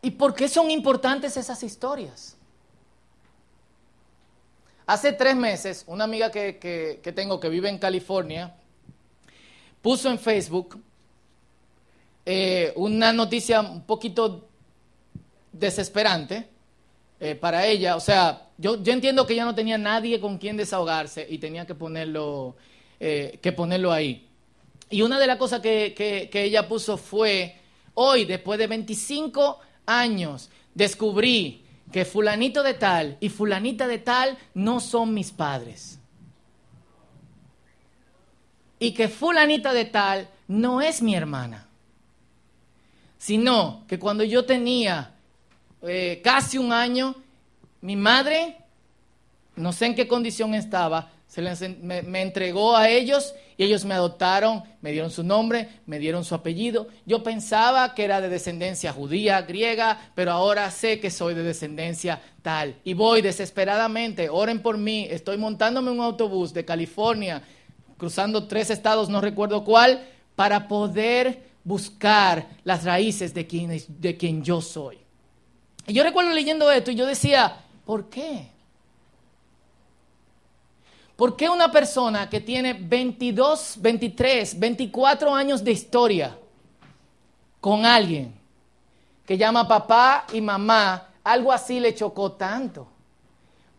[0.01, 2.38] ¿Y por qué son importantes esas historias?
[4.89, 8.55] Hace tres meses, una amiga que, tengo que vive en California
[9.83, 10.83] puso en Facebook
[12.25, 14.49] eh, una noticia un poquito
[15.53, 16.49] desesperante
[17.21, 17.97] eh, para ella.
[17.97, 21.67] O sea, yo, yo, entiendo que ella no tenía nadie con quien desahogarse y tenía
[21.67, 22.57] que ponerlo,
[22.99, 24.27] eh, que ponerlo ahí.
[24.89, 27.57] Y una de las cosas que, que ella puso fue,
[27.93, 34.81] hoy, después de 25 años, descubrí que fulanito de tal y fulanita de tal no
[34.81, 35.99] son mis padres.
[38.79, 41.67] Y que fulanita de tal no es mi hermana.
[43.19, 45.15] Sino que cuando yo tenía
[45.83, 47.17] eh, casi un año,
[47.81, 48.57] mi madre,
[49.57, 54.63] no sé en qué condición estaba, se me, entregó a ellos y ellos me adoptaron,
[54.81, 56.89] me dieron su nombre, me dieron su apellido.
[57.05, 62.23] Yo pensaba que era de descendencia judía, griega, pero ahora sé que soy de descendencia
[62.41, 62.77] tal.
[62.83, 67.43] Y voy desesperadamente, oren por mí, estoy montándome un autobús de California,
[67.99, 74.43] cruzando tres estados, no recuerdo cuál, para poder buscar las raíces de quien, de quien
[74.43, 74.99] yo soy.
[75.87, 78.58] Y yo recuerdo leyendo esto y yo decía, ¿por qué?
[81.19, 86.39] ¿Por qué una persona que tiene 22, 23, 24 años de historia
[87.61, 88.33] con alguien
[89.27, 92.87] que llama papá y mamá, algo así le chocó tanto?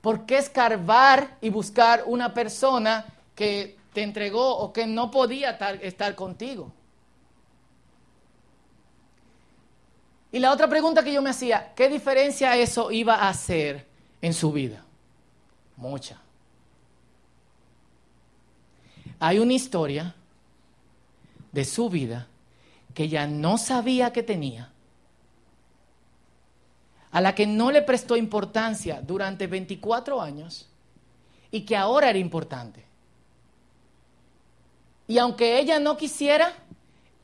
[0.01, 6.15] ¿Por qué escarbar y buscar una persona que te entregó o que no podía estar,
[6.15, 6.73] contigo?
[10.33, 13.87] Y la otra pregunta que yo me hacía, ¿qué diferencia eso iba a hacer
[14.21, 14.83] en su vida?
[15.77, 16.19] Mucha
[19.19, 20.15] hay una historia
[21.51, 22.27] de su vida
[22.93, 24.71] que ella no sabía que tenía,
[27.11, 30.67] a la que no le prestó importancia durante 24 años
[31.51, 32.83] y que ahora era importante.
[35.07, 36.53] Y aunque ella no quisiera,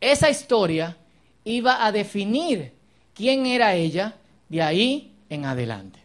[0.01, 0.97] esa historia
[1.43, 2.73] iba a definir
[3.13, 4.15] quién era ella
[4.49, 6.04] de ahí en adelante.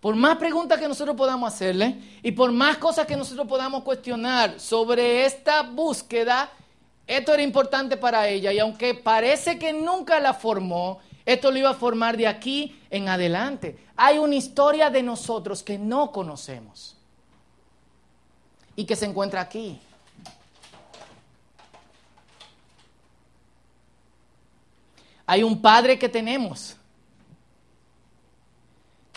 [0.00, 4.60] Por más preguntas que nosotros podamos hacerle y por más cosas que nosotros podamos cuestionar
[4.60, 6.50] sobre esta búsqueda,
[7.06, 11.70] esto era importante para ella y aunque parece que nunca la formó, esto lo iba
[11.70, 13.76] a formar de aquí en adelante.
[13.96, 16.96] Hay una historia de nosotros que no conocemos
[18.76, 19.80] y que se encuentra aquí.
[25.26, 26.77] Hay un padre que tenemos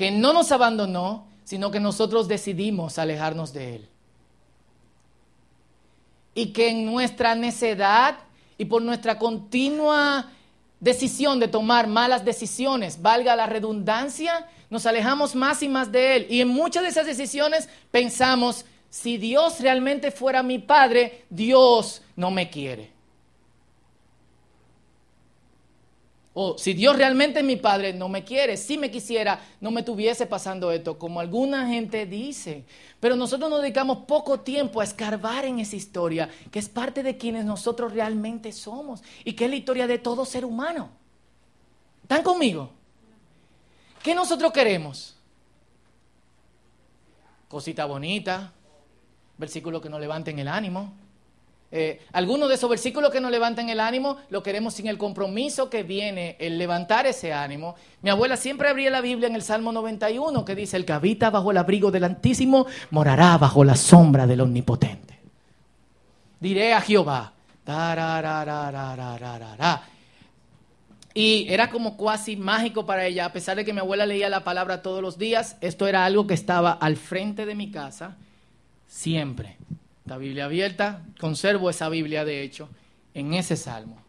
[0.02, 3.90] que no nos abandonó, sino que nosotros decidimos alejarnos de Él.
[6.34, 8.18] Y que en nuestra necedad
[8.58, 10.32] y por nuestra continua
[10.80, 16.28] decisión de tomar malas decisiones, valga la redundancia, nos alejamos más y más de Él.
[16.32, 22.32] Y en muchas de esas decisiones pensamos, si Dios realmente fuera mi Padre, Dios no
[22.32, 22.92] me quiere.
[26.34, 28.56] O si Dios realmente es mi padre, no me quiere.
[28.56, 32.64] Si me quisiera, no me tuviese pasando esto, como alguna gente dice.
[33.02, 37.18] Pero nosotros nos dedicamos poco tiempo a escarbar en esa historia, que es parte de
[37.18, 40.90] quienes nosotros realmente somos y que es la historia de todo ser humano.
[42.04, 42.72] ¿Están conmigo?
[44.02, 45.18] ¿Qué nosotros queremos?
[47.50, 48.54] Cosita bonita,
[49.38, 50.94] versículo que nos levanten el ánimo,
[51.74, 55.70] eh, algunos de esos versículos que nos levantan el ánimo lo queremos sin el compromiso
[55.70, 57.76] que viene el levantar ese ánimo.
[58.02, 61.30] Mi abuela siempre abría la Biblia en el Salmo 91 que dice, el que habita
[61.30, 65.20] bajo el abrigo del Altísimo morará bajo la sombra del Omnipotente.
[66.42, 67.34] Diré a Jehová,
[71.14, 74.44] Y era como cuasi mágico para ella, a pesar de que mi abuela leía la
[74.44, 78.18] palabra todos los días, esto era algo que estaba al frente de mi casa
[78.88, 79.58] siempre.
[80.06, 82.70] La Biblia abierta, conservo esa Biblia de hecho
[83.14, 84.02] en ese salmo.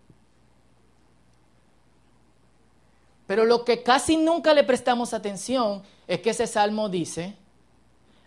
[3.26, 7.34] Pero lo que casi nunca le prestamos atención es que ese salmo dice,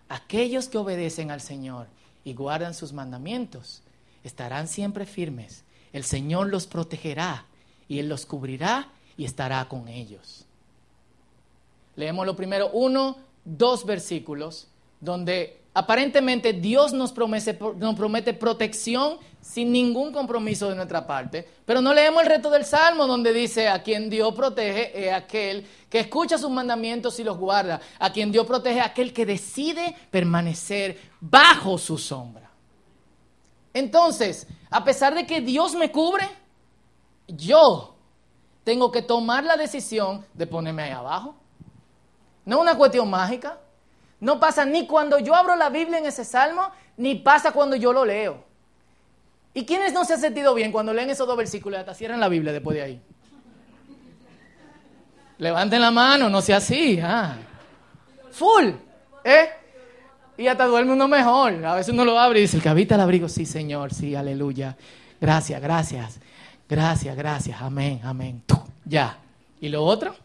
[0.09, 1.87] aquellos que obedecen al Señor
[2.23, 3.83] y guardan sus mandamientos
[4.23, 5.63] estarán siempre firmes.
[5.93, 7.45] El Señor los protegerá
[7.87, 10.45] y Él los cubrirá y estará con ellos.
[11.95, 14.67] Leemos lo primero, uno, dos versículos,
[14.99, 22.23] donde aparentemente Dios nos promete, protección sin ningún compromiso de nuestra parte, pero no leemos
[22.23, 26.49] el resto del Salmo donde dice, a quien Dios protege es aquel que escucha sus
[26.49, 31.97] mandamientos y los guarda, a quien Dios protege es aquel que decide permanecer bajo su
[31.97, 32.49] sombra.
[33.73, 36.25] Entonces, a pesar de que Dios me cubre,
[37.27, 37.97] yo
[38.63, 41.35] tengo que tomar la decisión de ponerme ahí abajo.
[42.45, 43.59] No es una cuestión mágica.
[44.19, 47.93] No pasa ni cuando yo abro la Biblia en ese salmo, ni pasa cuando yo
[47.93, 48.43] lo leo.
[49.53, 52.19] ¿Y quiénes no se han sentido bien cuando leen esos dos versículos y hasta cierran
[52.19, 53.01] la Biblia después de ahí?
[55.37, 56.99] Levanten la mano, no sea así.
[57.01, 57.37] Ah.
[58.31, 58.71] Full.
[59.23, 59.49] ¿Eh?
[60.37, 61.65] Y hasta duerme uno mejor.
[61.65, 64.15] A veces uno lo abre y dice, el que habita el abrigo, sí, Señor, sí,
[64.15, 64.75] aleluya.
[65.21, 66.19] Gracias, gracias.
[66.67, 67.61] Gracias, gracias.
[67.61, 68.43] Amén, amén.
[68.85, 69.17] Ya.
[69.61, 70.15] ¿Y lo otro?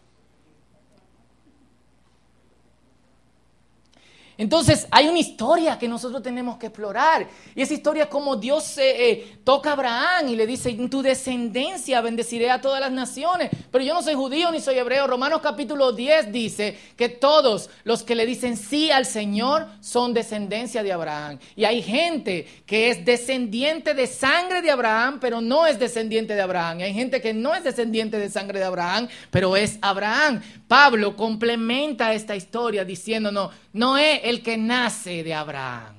[4.41, 7.29] Entonces hay una historia que nosotros tenemos que explorar.
[7.55, 11.03] Y esa historia es como Dios eh, toca a Abraham y le dice, en tu
[11.03, 13.51] descendencia bendeciré a todas las naciones.
[13.71, 15.07] Pero yo no soy judío ni soy hebreo.
[15.07, 20.83] Romanos capítulo 10 dice que todos los que le dicen sí al Señor son descendencia
[20.83, 21.39] de Abraham.
[21.55, 26.41] Y hay gente que es descendiente de sangre de Abraham, pero no es descendiente de
[26.41, 26.81] Abraham.
[26.81, 30.41] Y hay gente que no es descendiente de sangre de Abraham, pero es Abraham.
[30.67, 35.95] Pablo complementa esta historia diciéndonos, no es el que nace de Abraham,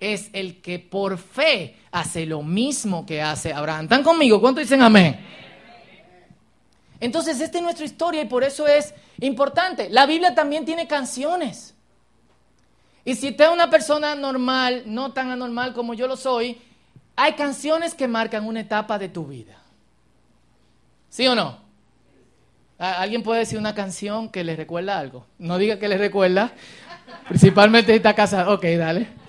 [0.00, 3.84] es el que por fe hace lo mismo que hace Abraham.
[3.84, 4.40] ¿Están conmigo?
[4.40, 5.20] ¿Cuánto dicen amén?
[6.98, 9.88] Entonces, esta es nuestra historia y por eso es importante.
[9.88, 11.74] La Biblia también tiene canciones.
[13.04, 16.60] Y si usted es una persona normal, no tan anormal como yo lo soy,
[17.16, 19.56] hay canciones que marcan una etapa de tu vida.
[21.08, 21.58] ¿Sí o no?
[22.78, 25.26] ¿Alguien puede decir una canción que le recuerda algo?
[25.38, 26.52] No diga que le recuerda,
[27.28, 28.50] principalmente esta casa.
[28.50, 29.20] Ok, dale.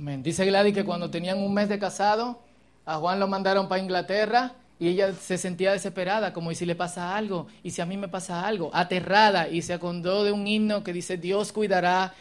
[0.00, 2.40] Dice Gladys que cuando tenían un mes de casado,
[2.86, 6.74] a Juan lo mandaron para Inglaterra y ella se sentía desesperada, como y si le
[6.74, 10.46] pasa algo, y si a mí me pasa algo, aterrada, y se acordó de un
[10.46, 12.14] himno que dice, Dios cuidará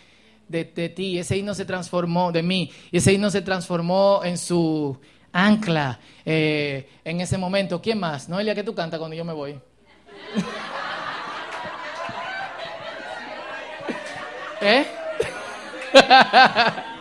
[0.50, 1.18] de, ti.
[1.18, 4.98] ese himno se transformó, de mí, ese himno se transformó en su
[5.32, 7.82] ancla eh, en ese momento.
[7.82, 8.28] ¿Quién más?
[8.28, 9.52] Noelia, ¿qué tú cantas cuando yo me voy?
[14.62, 14.86] ¿Eh?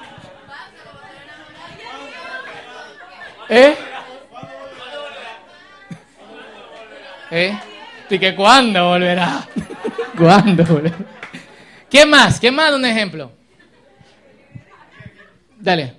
[3.49, 3.77] ¿Eh?
[7.31, 7.59] ¿Eh?
[8.11, 9.47] ¿Y que cuándo volverá?
[10.17, 10.97] ¿Cuándo volverá?
[11.91, 12.39] ¿Quién más?
[12.39, 12.75] ¿Quién más?
[12.75, 13.33] Un ejemplo.
[15.59, 15.95] Dale.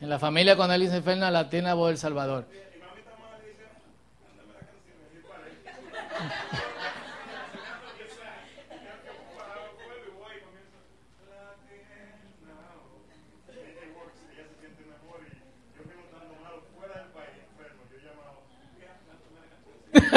[0.00, 2.46] En la familia cuando alguien se enferma, la tiene voz del Salvador.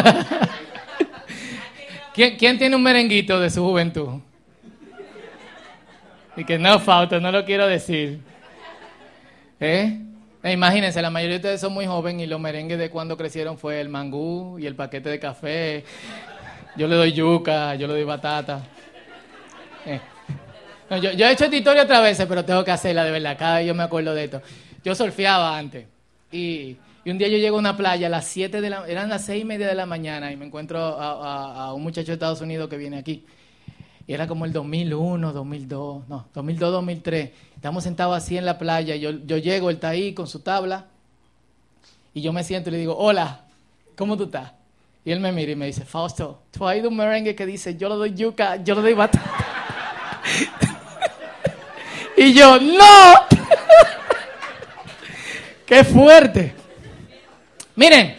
[2.13, 4.19] ¿Quién, ¿Quién, tiene un merenguito de su juventud?
[6.35, 8.19] Y que no falta, no lo quiero decir.
[9.59, 9.99] ¿Eh?
[10.43, 10.53] ¿Eh?
[10.53, 13.79] Imagínense, la mayoría de ustedes son muy jóvenes y los merengues de cuando crecieron fue
[13.79, 15.83] el mangú y el paquete de café.
[16.75, 18.61] Yo le doy yuca, yo le doy batata.
[19.85, 19.99] ¿Eh?
[21.01, 23.37] yo, he hecho esta historia otra vez, pero tengo que hacerla de verdad.
[23.37, 24.41] Cada vez yo me acuerdo de esto.
[24.83, 25.85] Yo surfeaba antes
[26.31, 29.09] y y un día yo llego a una playa a las 7 de la eran
[29.09, 32.41] las seis y media de la mañana y me encuentro a, un muchacho de Estados
[32.41, 33.25] Unidos que viene aquí.
[34.05, 37.31] Y era como el 2001, 2002, no, 2002, 2003.
[37.55, 38.95] Estamos sentados así en la playa.
[38.95, 40.87] Yo, yo llego, él está ahí con su tabla.
[42.13, 43.45] Y yo me siento y le digo, hola,
[43.95, 44.51] ¿cómo tú estás?
[45.03, 47.77] Y él me mira y me dice, Fausto, tú has ido un merengue que dice,
[47.77, 49.23] yo le doy yuca, yo le doy batata.
[52.17, 53.13] y yo, no.
[55.65, 56.60] Qué fuerte.
[57.81, 58.15] Miren,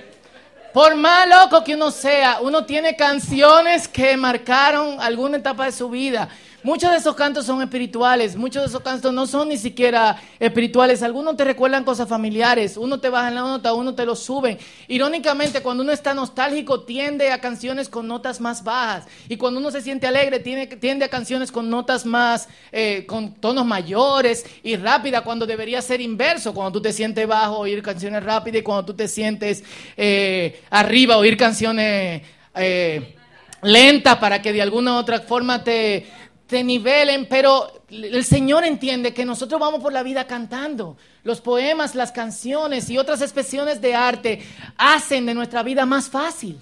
[0.73, 5.89] por más loco que uno sea, uno tiene canciones que marcaron alguna etapa de su
[5.89, 6.29] vida.
[6.65, 11.03] Muchos de esos cantos son espirituales, muchos de esos cantos no son ni siquiera espirituales.
[11.03, 14.59] Algunos te recuerdan cosas familiares, uno te baja la nota, uno te lo suben.
[14.87, 19.09] Irónicamente, cuando uno está nostálgico, tiende a canciones con notas más bajas.
[19.29, 23.67] Y cuando uno se siente alegre, tiende, a canciones con notas más, eh, con tonos
[23.67, 26.55] mayores y rápida, cuando debería ser inverso.
[26.55, 29.65] Cuando tú te sientes bajo, oír canciones rápidas y cuando tú te sientes
[29.97, 32.23] eh, arriba, oír canciones...
[32.55, 33.17] Eh,
[33.63, 36.07] lentas para que de alguna u otra forma te,
[36.53, 40.99] te nivelen, pero el Señor entiende que nosotros vamos por la vida cantando.
[41.25, 44.47] Los poemas, las canciones y otras expresiones de arte
[44.77, 46.61] hacen de nuestra vida más fácil.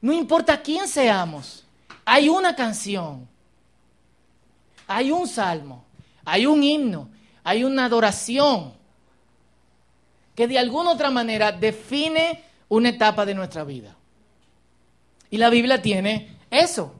[0.00, 1.66] No importa quién seamos,
[2.06, 3.28] hay una canción,
[4.86, 5.84] hay un salmo,
[6.24, 7.10] hay un himno,
[7.44, 8.72] hay una adoración
[10.34, 13.94] que de alguna otra manera define una etapa de nuestra vida.
[15.28, 16.94] Y la Biblia tiene eso.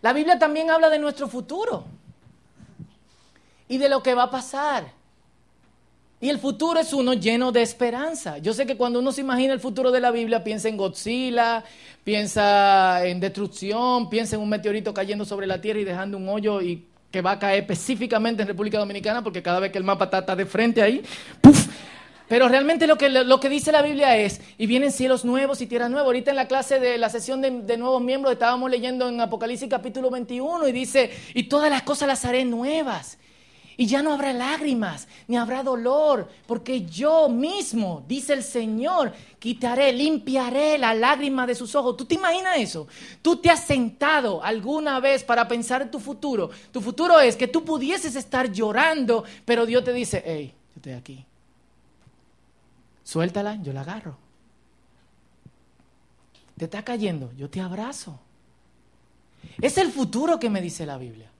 [0.00, 1.84] La Biblia también habla de nuestro futuro
[3.68, 4.98] y de lo que va a pasar.
[6.20, 8.38] Y el futuro es uno lleno de esperanza.
[8.38, 11.62] Yo sé que cuando uno se imagina el futuro de la Biblia, piensa en Godzilla,
[12.02, 16.60] piensa en destrucción, piensa en un meteorito cayendo sobre la Tierra y dejando un hoyo
[16.60, 20.10] y que va a caer específicamente en República Dominicana, porque cada vez que el mapa
[20.12, 21.02] está, de frente ahí,
[21.40, 21.67] ¡puf!
[22.28, 25.66] Pero realmente lo que, lo que dice la Biblia es, y vienen cielos nuevos y
[25.66, 26.06] tierra nueva.
[26.06, 30.10] Ahorita en la clase de la sesión de, nuevos miembros estábamos leyendo en Apocalipsis capítulo
[30.10, 33.18] 21 y dice, y todas las cosas las haré nuevas.
[33.78, 39.92] Y ya no habrá lágrimas, ni habrá dolor, porque yo mismo, dice el Señor, quitaré,
[39.92, 41.96] limpiaré la lágrima de sus ojos.
[41.96, 42.88] ¿Tú te imaginas eso?
[43.22, 46.50] Tú te has sentado alguna vez para pensar en tu futuro.
[46.72, 50.92] Tu futuro es que tú pudieses estar llorando, pero Dios te dice, hey, yo estoy
[50.92, 51.27] aquí
[53.08, 54.18] Suéltala, yo la agarro.
[56.58, 58.20] Te está cayendo, yo te abrazo.
[59.62, 61.30] Es el futuro que me dice la Biblia.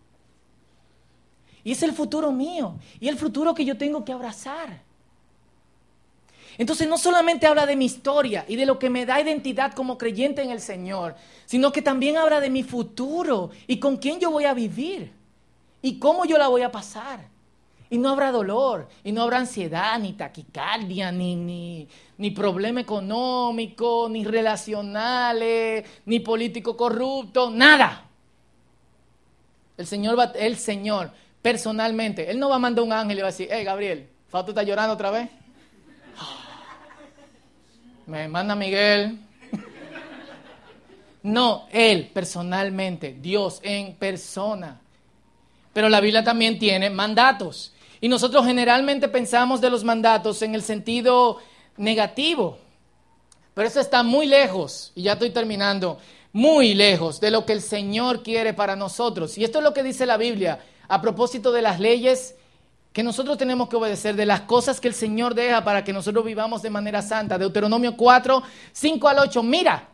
[1.62, 2.77] Y es el futuro mío.
[3.01, 4.81] Y el futuro que yo tengo que abrazar.
[6.57, 9.99] Entonces no solamente habla de mi historia y de lo que me da identidad como
[9.99, 14.31] creyente en el Señor, sino que también habla de mi futuro y con quién yo
[14.31, 15.12] voy a vivir
[15.83, 17.29] y cómo yo la voy a pasar.
[17.91, 24.09] Y no habrá dolor, y no habrá ansiedad, ni taquicardia, ni, ni, ni problema económico,
[24.11, 28.05] ni relacionales, ni político corrupto, nada.
[29.78, 33.28] El Señor, va, el Señor, personalmente, Él no va a mandar un ángel y va
[33.28, 35.30] a decir, hey Gabriel, Fausto está llorando otra vez.
[38.07, 39.20] Me manda Miguel.
[41.20, 44.80] No, Él personalmente, Dios en persona.
[45.72, 47.72] Pero la Biblia también tiene mandatos.
[48.01, 51.38] Y nosotros generalmente pensamos de los mandatos en el sentido
[51.76, 52.59] negativo.
[53.55, 55.99] Pero eso está muy lejos, y ya estoy terminando,
[56.32, 59.36] muy lejos de lo que el Señor quiere para nosotros.
[59.36, 62.36] Y esto es lo que dice la Biblia a propósito de las leyes
[62.92, 66.24] que nosotros tenemos que obedecer, de las cosas que el Señor deja para que nosotros
[66.24, 67.36] vivamos de manera santa.
[67.36, 68.42] Deuteronomio 4,
[68.72, 69.42] 5 al 8.
[69.42, 69.88] Mira,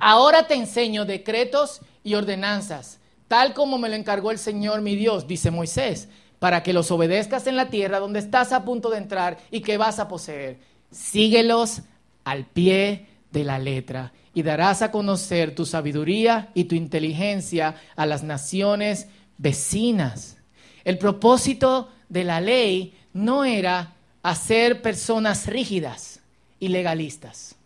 [0.00, 5.26] ahora te enseño decretos y ordenanzas, tal como me lo encargó el Señor mi Dios,
[5.26, 6.08] dice Moisés
[6.38, 9.76] para que los obedezcas en la tierra donde estás a punto de entrar y que
[9.76, 10.58] vas a poseer.
[10.90, 11.82] Síguelos
[12.24, 18.06] al pie de la letra y darás a conocer tu sabiduría y tu inteligencia a
[18.06, 20.36] las naciones vecinas.
[20.84, 26.20] El propósito de la ley no era hacer personas rígidas
[26.60, 27.56] y legalistas,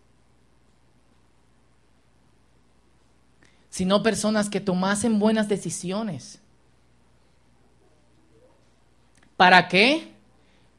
[3.69, 6.42] sino personas que tomasen buenas decisiones
[9.43, 10.07] ¿Para qué?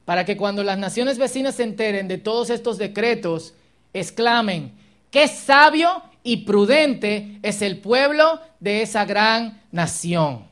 [0.05, 3.53] Para que cuando las naciones vecinas se enteren de todos estos decretos,
[3.93, 4.71] exclamen,
[5.11, 10.47] qué sabio y prudente es el pueblo de esa gran nación.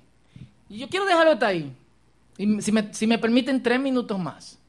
[0.70, 1.74] Y yo quiero dejarlo hasta ahí.
[2.38, 4.60] Si me, si me permiten tres minutos más.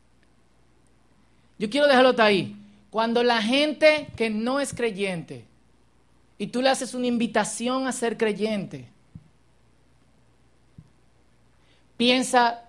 [1.58, 2.56] Yo quiero dejarlo hasta ahí.
[2.88, 5.44] Cuando la gente que no es creyente
[6.38, 8.88] y tú le haces una invitación a ser creyente,
[11.98, 12.63] piensa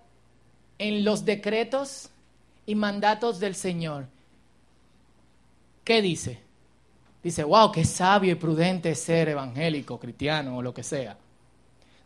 [0.78, 2.10] en los decretos
[2.66, 4.08] y mandatos del Señor.
[5.84, 6.40] ¿Qué dice?
[7.24, 11.18] Dice, wow, qué sabio y prudente ser evangélico, cristiano o lo que sea.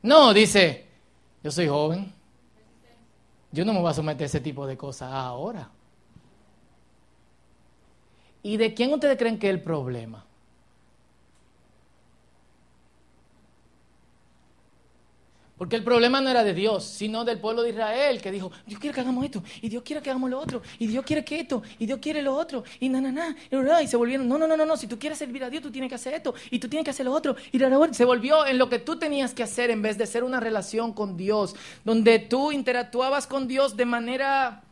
[0.01, 0.85] No, dice,
[1.43, 2.13] yo soy joven.
[3.51, 5.69] Yo no me voy a someter a ese tipo de cosas ahora.
[8.43, 10.25] ¿Y de quién ustedes creen que es el problema?
[15.59, 18.79] Porque el problema no era de Dios, sino del pueblo de Israel, que dijo, Dios
[18.79, 21.41] quiere que hagamos esto, y Dios quiere que hagamos lo otro, y Dios quiere que
[21.41, 24.47] esto, y Dios quiere lo otro, y na, na, na, y se volvieron, no, no,
[24.47, 26.59] no, no, no, si tú quieres servir a Dios, tú tienes que hacer esto, y
[26.59, 27.59] tú tienes que hacer lo otro, y
[27.91, 30.93] se volvió en lo que tú tenías que hacer en vez de ser una relación
[30.93, 34.63] con Dios, donde tú interactuabas con Dios de manera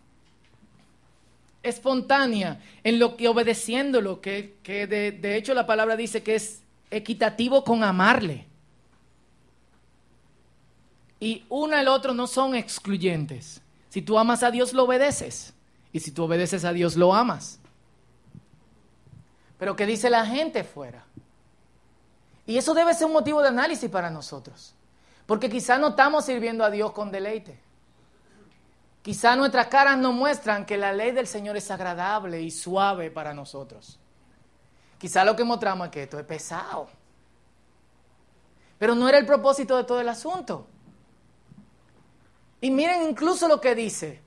[1.64, 6.62] espontánea, en lo que obedeciéndolo, que, que de, de hecho la palabra dice que es
[6.92, 8.46] equitativo con amarle.
[11.20, 13.62] Y uno el otro no son excluyentes.
[13.90, 15.54] Si tú amas a Dios, lo obedeces.
[15.92, 17.60] Y si tú obedeces a Dios, lo amas.
[19.58, 21.06] Pero ¿qué dice la gente fuera?
[22.46, 24.76] Y eso debe ser un motivo de análisis para nosotros.
[25.26, 27.60] Porque quizá no estamos sirviendo a Dios con deleite.
[29.02, 33.34] Quizá nuestras caras nos muestran que la ley del Señor es agradable y suave para
[33.34, 34.00] nosotros.
[34.98, 36.90] Quizá lo que mostramos es que esto es pesado.
[38.78, 40.68] Pero no era el propósito de todo el asunto.
[42.62, 44.22] Y miren incluso lo que dice,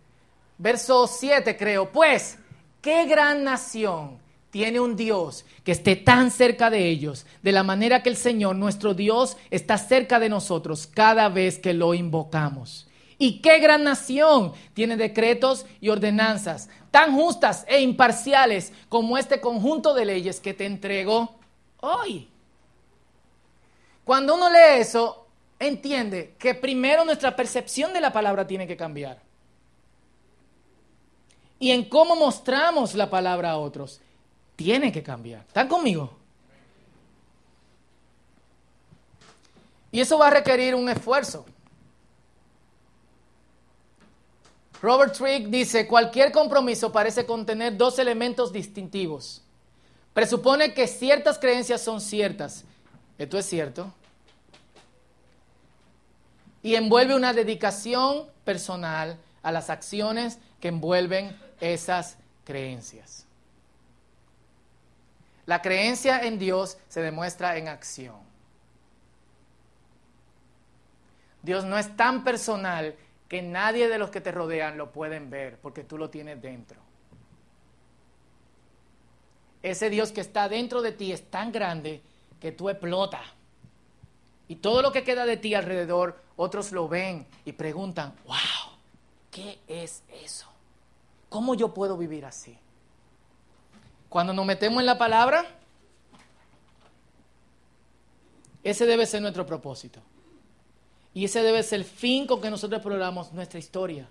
[0.59, 2.39] verso 7 creo, pues,
[2.81, 4.19] qué gran nación
[4.51, 8.57] tiene un Dios que esté tan cerca de ellos, de la manera que el Señor,
[8.57, 12.87] nuestro Dios, está cerca de nosotros cada vez que lo invocamos.
[13.19, 19.95] Y qué gran nación tiene decretos y ordenanzas tan justas e imparciales como este conjunto
[19.95, 21.35] de leyes que te entrego
[21.81, 22.29] hoy.
[24.05, 25.27] Cuando uno lee eso,
[25.61, 29.21] entiende que primero nuestra percepción de la palabra tiene que cambiar.
[31.61, 34.01] Y en cómo mostramos la palabra a otros,
[34.57, 35.45] tiene que cambiar.
[35.47, 36.17] ¿Están conmigo?
[39.93, 41.45] Y eso va a requerir un esfuerzo.
[44.81, 49.43] Robert Trick dice, cualquier compromiso parece contener dos elementos distintivos.
[50.15, 52.65] Presupone que ciertas creencias son ciertas.
[53.19, 53.93] Esto es cierto
[56.63, 63.27] y envuelve una dedicación personal a las acciones que envuelven esas creencias.
[65.47, 68.31] La creencia en Dios se demuestra en acción.
[71.43, 72.95] Dios no es tan personal
[73.29, 76.81] que nadie de los que te rodean lo pueden ver porque tú lo tienes dentro.
[79.63, 82.03] Ese Dios que está dentro de ti es tan grande
[82.41, 83.23] que tú explotas.
[84.51, 88.75] Y todo lo que queda de ti alrededor otros lo ven y preguntan, wow,
[89.31, 90.49] ¿qué es eso?
[91.29, 92.59] ¿Cómo yo puedo vivir así?
[94.09, 95.47] Cuando nos metemos en la palabra,
[98.65, 100.01] ese debe ser nuestro propósito.
[101.15, 104.09] Y ese debe ser el fin con que nosotros exploramos nuestra historia.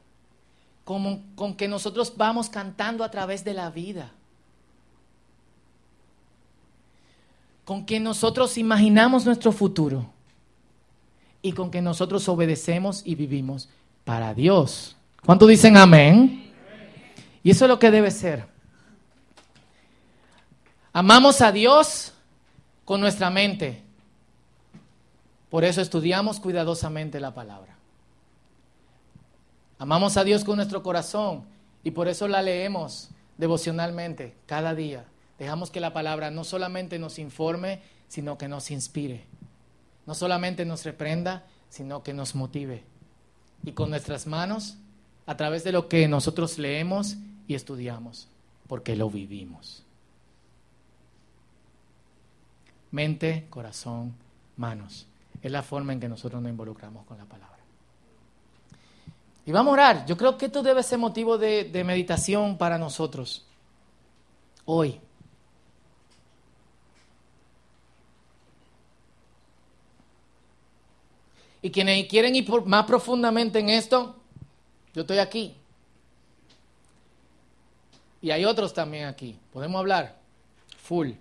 [0.85, 4.13] Como, con que nosotros vamos cantando a través de la vida.
[7.65, 10.13] Con que nosotros imaginamos nuestro futuro
[11.41, 13.69] y con que nosotros obedecemos y vivimos
[14.03, 14.95] para Dios.
[15.25, 16.51] ¿Cuánto dicen amén?
[17.43, 18.45] Y eso es lo que debe ser.
[20.91, 22.13] Amamos a Dios
[22.83, 23.83] con nuestra mente.
[25.49, 27.75] Por eso estudiamos cuidadosamente la palabra.
[29.77, 31.45] Amamos a Dios con nuestro corazón
[31.83, 35.05] y por eso la leemos devocionalmente cada día.
[35.37, 39.25] Dejamos que la palabra no solamente nos informe, sino que nos inspire
[40.09, 42.83] no solamente nos reprenda, sino que nos motive.
[43.63, 44.75] Y con nuestras manos,
[45.27, 48.27] a través de lo que nosotros leemos y estudiamos,
[48.67, 49.83] porque lo vivimos.
[52.89, 54.15] Mente, corazón,
[54.57, 55.05] manos.
[55.43, 57.59] Es la forma en que nosotros nos involucramos con la palabra.
[59.45, 60.05] Y vamos a orar.
[60.07, 63.45] Yo creo que esto debe ser motivo de, meditación para nosotros.
[64.65, 64.99] Hoy.
[71.61, 74.15] Y quienes quieren ir más profundamente en esto,
[74.93, 75.55] yo estoy aquí.
[78.21, 79.37] Y hay otros también aquí.
[79.51, 80.19] Podemos hablar.
[80.77, 81.11] Full.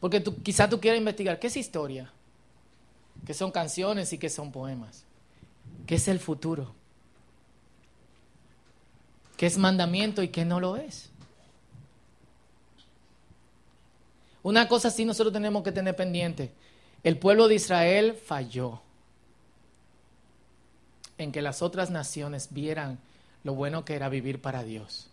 [0.00, 2.12] Porque tú, quizá tú quieras investigar qué es historia,
[3.26, 5.04] qué son canciones y qué son poemas,
[5.86, 6.74] qué es el futuro,
[9.38, 11.08] qué es mandamiento y qué no lo es.
[14.42, 16.52] Una cosa sí nosotros tenemos que tener pendiente.
[17.04, 18.80] El pueblo de Israel falló
[21.18, 22.98] en que las otras naciones vieran
[23.44, 25.08] lo bueno que era vivir para Dios.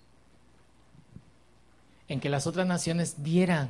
[2.07, 3.69] En que las otras naciones vieran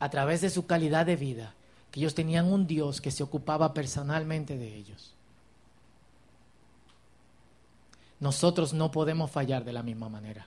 [0.00, 1.54] a través de su calidad de vida
[1.90, 5.16] que ellos tenían un Dios que se ocupaba personalmente de ellos.
[8.20, 10.46] nosotros no podemos fallar de la misma manera.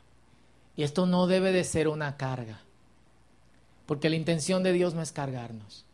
[0.75, 2.61] Y esto no debe de ser una carga,
[3.85, 5.85] porque la intención de Dios no es cargarnos.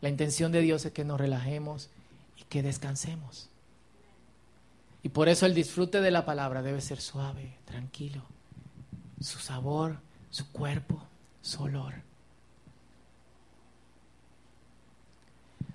[0.00, 1.88] La intención de Dios es que nos relajemos
[2.36, 3.48] y que descansemos.
[5.02, 8.22] Y por eso el disfrute de la palabra debe ser suave, tranquilo.
[9.20, 9.98] Su sabor,
[10.30, 11.02] su cuerpo,
[11.42, 11.94] su olor.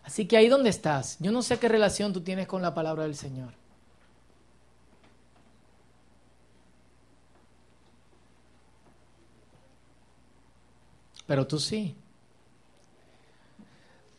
[0.03, 3.03] Así que ahí donde estás, yo no sé qué relación tú tienes con la palabra
[3.03, 3.53] del Señor.
[11.25, 11.95] Pero tú sí.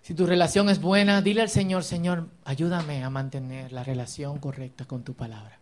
[0.03, 4.85] Si tu relación es buena, dile al Señor, Señor, ayúdame a mantener la relación correcta
[4.85, 5.59] con tu palabra.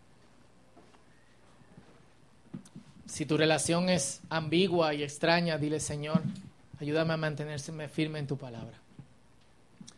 [3.05, 6.23] Si tu relación es ambigua y extraña, dile, Señor,
[6.81, 8.79] ayúdame a mantenerse firme en tu palabra.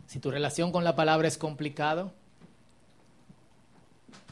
[0.08, 2.12] Si tu relación con la palabra es complicado,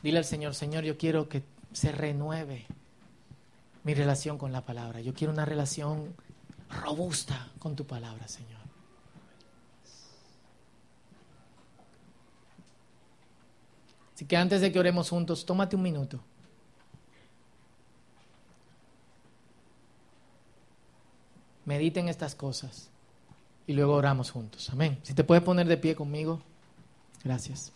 [0.03, 2.67] dile al Señor, Señor, yo quiero que se renueve
[3.85, 5.01] mi relación con la palabra.
[5.01, 6.15] Yo quiero una relación
[6.83, 8.60] robusta con tu palabra, Señor.
[14.21, 16.21] Así que antes de que oremos juntos, tómate un minuto.
[21.65, 22.91] Mediten estas cosas
[23.67, 24.69] y luego oramos juntos.
[24.69, 24.99] Amén.
[25.05, 26.43] Si te puedes poner de pie conmigo.
[27.25, 27.73] Gracias.